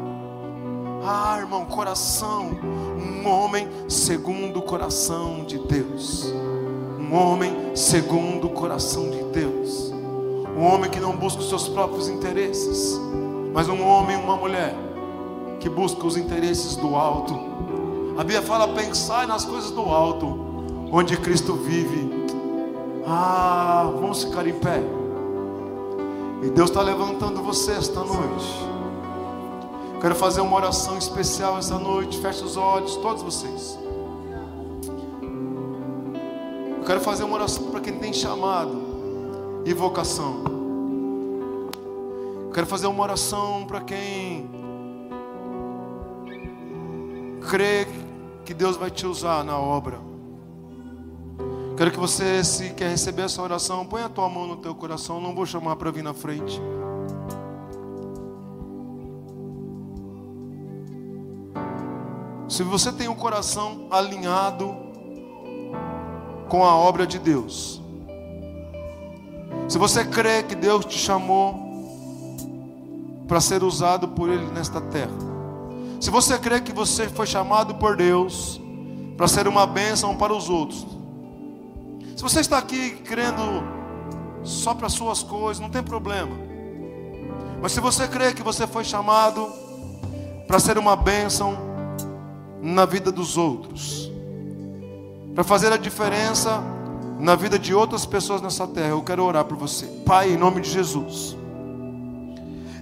[1.06, 2.58] Ah, irmão, coração,
[2.98, 6.34] um homem segundo o coração de Deus,
[7.00, 9.94] um homem segundo o coração de Deus.
[10.56, 13.00] Um homem que não busca os seus próprios interesses,
[13.52, 14.76] mas um homem e uma mulher
[15.60, 17.34] que busca os interesses do alto.
[18.16, 20.43] A Bíblia fala: pensar nas coisas do alto,
[20.96, 22.08] onde Cristo vive.
[23.04, 24.80] Ah, vamos ficar em pé.
[26.44, 28.46] E Deus está levantando você esta noite.
[30.00, 32.20] Quero fazer uma oração especial essa noite.
[32.20, 33.80] Feche os olhos, todos vocês.
[36.78, 40.44] Eu quero fazer uma oração para quem tem chamado e vocação.
[42.54, 44.48] Quero fazer uma oração para quem
[47.50, 47.88] crê
[48.46, 50.13] que Deus vai te usar na obra.
[51.76, 55.20] Quero que você, se quer receber essa oração, põe a tua mão no teu coração.
[55.20, 56.62] Não vou chamar para vir na frente.
[62.48, 64.76] Se você tem o um coração alinhado
[66.48, 67.82] com a obra de Deus,
[69.68, 71.74] se você crê que Deus te chamou
[73.28, 75.18] para ser usado por Ele nesta terra,
[76.00, 78.62] se você crê que você foi chamado por Deus
[79.18, 80.86] para ser uma bênção para os outros,
[82.16, 83.42] se você está aqui crendo
[84.44, 86.36] só para suas coisas, não tem problema.
[87.62, 89.50] Mas se você crê que você foi chamado
[90.48, 91.58] para ser uma bênção
[92.62, 94.12] na vida dos outros,
[95.34, 96.62] para fazer a diferença
[97.20, 99.86] na vida de outras pessoas nessa terra, eu quero orar por você.
[100.06, 101.36] Pai, em nome de Jesus,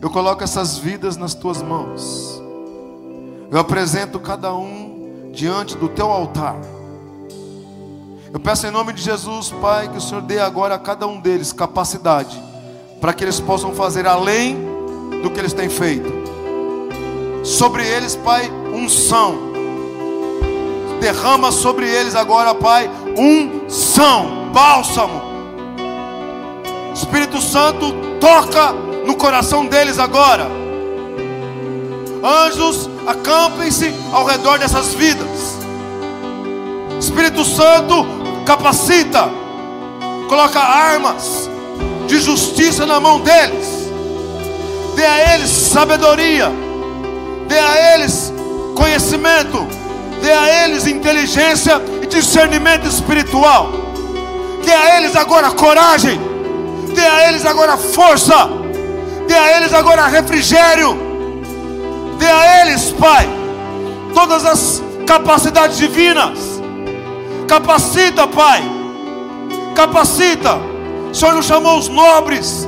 [0.01, 2.41] eu coloco essas vidas nas tuas mãos.
[3.51, 6.55] Eu apresento cada um diante do teu altar.
[8.33, 11.19] Eu peço em nome de Jesus, Pai, que o Senhor dê agora a cada um
[11.19, 12.41] deles capacidade
[13.01, 14.55] para que eles possam fazer além
[15.21, 16.09] do que eles têm feito.
[17.43, 19.51] Sobre eles, Pai, unção.
[21.01, 25.21] Derrama sobre eles agora, Pai, unção, bálsamo.
[26.93, 28.71] Espírito Santo, toca
[29.05, 30.47] no coração deles agora.
[32.23, 35.57] Anjos, acampem-se ao redor dessas vidas.
[36.99, 38.20] Espírito Santo,
[38.51, 39.29] capacita,
[40.27, 41.49] coloca armas
[42.05, 43.89] de justiça na mão deles.
[44.93, 46.51] Dê a eles sabedoria,
[47.47, 48.33] dê a eles
[48.75, 49.65] conhecimento,
[50.21, 53.71] dê a eles inteligência e discernimento espiritual.
[54.65, 56.19] Dê a eles agora coragem,
[56.93, 58.49] dê a eles agora força,
[59.29, 60.97] dê a eles agora refrigério,
[62.19, 63.29] dê a eles, Pai,
[64.13, 66.50] todas as capacidades divinas.
[67.51, 68.63] Capacita, Pai,
[69.75, 70.55] capacita.
[71.11, 72.65] O Senhor não chamou os nobres,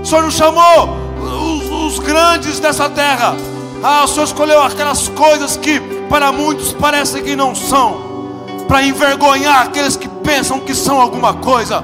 [0.00, 3.34] o Senhor não chamou os, os grandes dessa terra.
[3.82, 9.62] Ah, o Senhor escolheu aquelas coisas que para muitos parecem que não são para envergonhar
[9.62, 11.82] aqueles que pensam que são alguma coisa.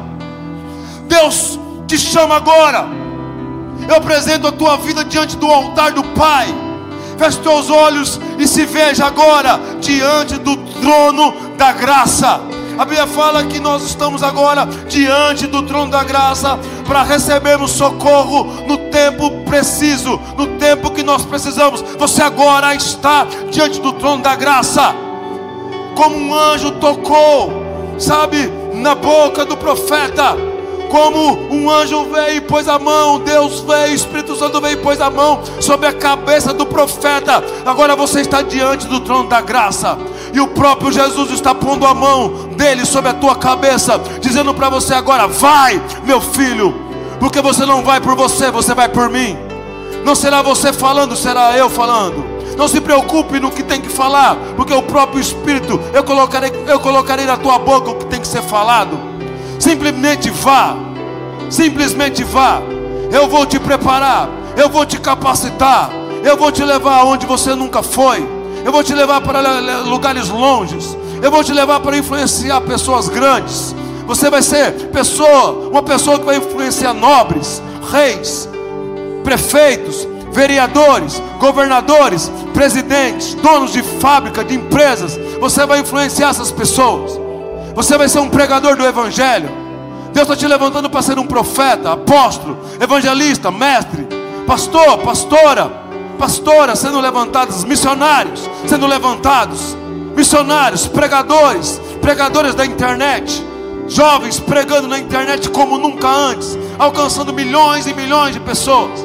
[1.09, 2.87] Deus te chama agora.
[3.89, 6.47] Eu apresento a tua vida diante do altar do Pai.
[7.19, 12.41] Feche teus olhos e se veja agora diante do trono da graça.
[12.79, 18.45] A Bíblia fala que nós estamos agora diante do trono da graça para recebermos socorro
[18.67, 21.83] no tempo preciso, no tempo que nós precisamos.
[21.99, 24.95] Você agora está diante do trono da graça
[25.97, 27.51] como um anjo tocou,
[27.99, 30.37] sabe, na boca do profeta.
[30.97, 34.99] Como um anjo veio e pôs a mão, Deus veio, Espírito Santo veio e pôs
[34.99, 37.45] a mão sobre a cabeça do profeta.
[37.67, 39.99] Agora você está diante do trono da graça,
[40.33, 44.71] e o próprio Jesus está pondo a mão dele sobre a tua cabeça, dizendo para
[44.71, 46.75] você agora: vai, meu filho,
[47.21, 49.37] porque você não vai por você, você vai por mim.
[50.03, 52.25] Não será você falando, será eu falando.
[52.57, 56.81] Não se preocupe no que tem que falar, porque o próprio Espírito eu colocarei, eu
[56.81, 59.16] colocarei na tua boca o que tem que ser falado.
[59.67, 60.77] Simplesmente vá,
[61.51, 62.63] simplesmente vá.
[63.11, 65.91] Eu vou te preparar, eu vou te capacitar,
[66.23, 68.25] eu vou te levar aonde você nunca foi.
[68.65, 69.41] Eu vou te levar para
[69.81, 70.97] lugares longes.
[71.21, 73.75] Eu vou te levar para influenciar pessoas grandes.
[74.07, 77.61] Você vai ser pessoa, uma pessoa que vai influenciar nobres,
[77.91, 78.49] reis,
[79.25, 85.19] prefeitos, vereadores, governadores, presidentes, donos de fábrica, de empresas.
[85.41, 87.26] Você vai influenciar essas pessoas.
[87.77, 89.51] Você vai ser um pregador do Evangelho.
[90.11, 94.09] Deus está te levantando para ser um profeta, apóstolo, evangelista, mestre,
[94.47, 95.71] pastor, pastora,
[96.19, 99.77] pastora sendo levantados, missionários sendo levantados,
[100.17, 103.45] missionários, pregadores, pregadores da internet,
[103.89, 109.05] jovens pregando na internet como nunca antes, alcançando milhões e milhões de pessoas.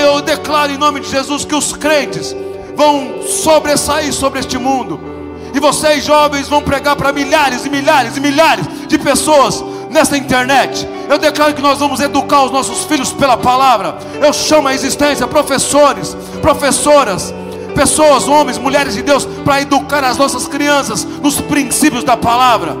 [0.00, 2.36] Eu declaro em nome de Jesus que os crentes
[2.76, 5.15] vão sobressair sobre este mundo.
[5.56, 10.86] E vocês jovens vão pregar para milhares e milhares e milhares de pessoas nessa internet.
[11.08, 13.96] Eu declaro que nós vamos educar os nossos filhos pela palavra.
[14.22, 17.34] Eu chamo a existência professores, professoras,
[17.74, 22.76] pessoas, homens, mulheres de Deus, para educar as nossas crianças nos princípios da palavra.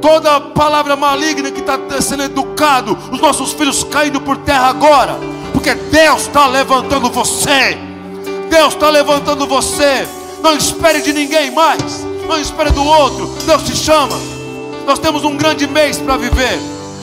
[0.00, 5.18] Toda palavra maligna que está sendo educado, os nossos filhos caindo por terra agora
[5.62, 7.78] porque Deus está levantando você.
[8.50, 10.08] Deus está levantando você.
[10.42, 12.04] Não espere de ninguém mais.
[12.26, 13.26] Não espere do outro.
[13.46, 14.18] Deus te chama.
[14.86, 16.58] Nós temos um grande mês para viver.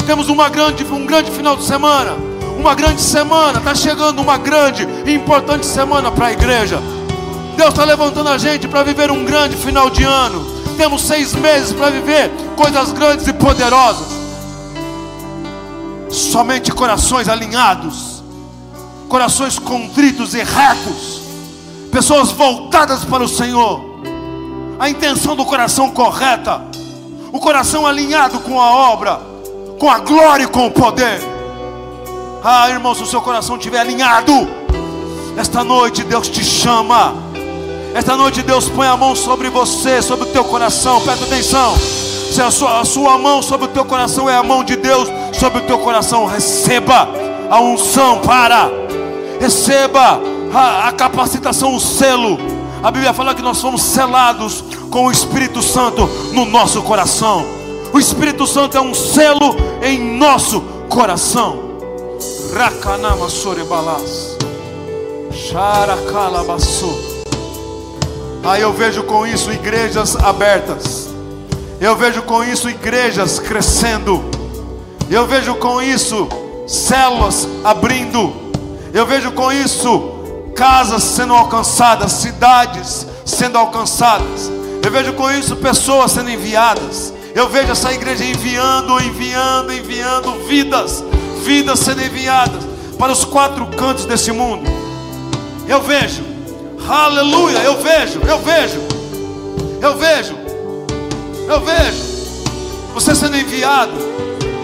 [0.06, 2.12] Temos uma grande, um grande final de semana.
[2.58, 3.60] Uma grande semana.
[3.60, 6.82] Está chegando uma grande e importante semana para a igreja.
[7.56, 10.46] Deus está levantando a gente para viver um grande final de ano.
[10.78, 14.08] Temos seis meses para viver coisas grandes e poderosas.
[16.10, 18.20] Somente corações alinhados
[19.10, 21.19] corações contritos e retos,
[21.92, 23.82] pessoas voltadas para o Senhor,
[24.80, 26.62] a intenção do coração correta,
[27.32, 29.20] o coração alinhado com a obra,
[29.78, 31.20] com a glória e com o poder.
[32.44, 34.32] Ah, irmãos, se o seu coração estiver alinhado,
[35.38, 37.14] esta noite Deus te chama.
[37.94, 41.02] Esta noite Deus põe a mão sobre você, sobre o teu coração.
[41.02, 41.76] Presta atenção.
[41.78, 45.10] Se a sua, a sua mão sobre o teu coração é a mão de Deus
[45.34, 47.10] sobre o teu coração, receba
[47.50, 48.70] a unção para
[49.40, 50.20] receba
[50.54, 52.38] a, a capacitação, o selo,
[52.82, 57.46] A Bíblia fala que nós fomos selados com o Espírito Santo no nosso coração.
[57.92, 61.78] O Espírito Santo é um selo em nosso coração.
[62.56, 64.38] Rakanama sorebalas.
[65.32, 66.98] Xaracalabaçu.
[68.44, 71.10] Aí eu vejo com isso igrejas abertas.
[71.82, 74.24] Eu vejo com isso igrejas crescendo.
[75.10, 76.30] Eu vejo com isso
[76.66, 78.34] células abrindo.
[78.94, 80.19] Eu vejo com isso
[80.56, 84.52] casas sendo alcançadas, cidades sendo alcançadas.
[84.84, 87.14] Eu vejo com isso pessoas sendo enviadas.
[87.36, 91.04] Eu vejo essa igreja enviando, enviando, enviando vidas,
[91.44, 92.64] vidas sendo enviadas
[92.98, 94.70] para os quatro cantos desse mundo.
[95.68, 96.24] Eu vejo,
[96.88, 98.80] aleluia, eu vejo, eu vejo,
[99.82, 100.36] eu vejo,
[101.48, 102.10] eu vejo
[102.94, 103.94] você sendo enviado.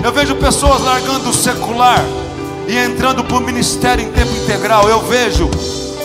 [0.04, 2.04] Eu vejo pessoas largando o secular
[2.68, 4.88] e entrando para o ministério em tempo integral.
[4.90, 5.50] Eu vejo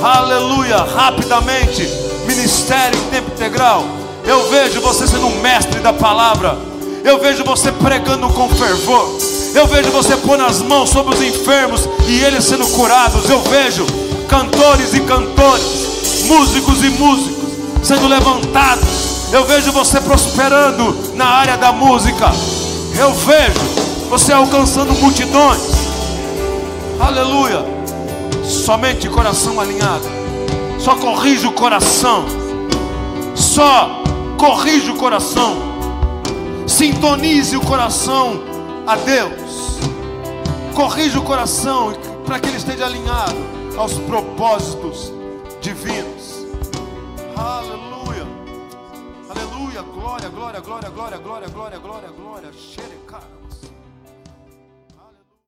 [0.03, 1.89] aleluia, rapidamente,
[2.27, 3.85] ministério em tempo integral.
[4.25, 6.57] Eu vejo você sendo um mestre da palavra.
[7.05, 9.19] Eu vejo você pregando com fervor.
[9.55, 13.29] Eu vejo você pôr as mãos sobre os enfermos e eles sendo curados.
[13.29, 13.87] Eu vejo
[14.29, 17.37] cantores e cantores, músicos e músicos
[17.83, 19.33] sendo levantados.
[19.33, 22.31] Eu vejo você prosperando na área da música.
[22.99, 23.61] Eu vejo
[24.09, 25.63] você alcançando multidões.
[27.01, 27.80] Aleluia
[28.51, 30.05] somente coração alinhado.
[30.79, 32.25] Só corrige o coração.
[33.35, 34.03] Só
[34.39, 35.57] corrige o coração.
[36.67, 38.43] Sintonize o coração
[38.87, 39.79] a Deus.
[40.75, 41.93] Corrige o coração
[42.25, 43.37] para que ele esteja alinhado
[43.77, 45.13] aos propósitos
[45.61, 46.47] divinos.
[47.37, 48.27] Aleluia.
[49.29, 49.83] Aleluia.
[49.83, 52.51] Glória, glória, glória, glória, glória, glória, glória, glória.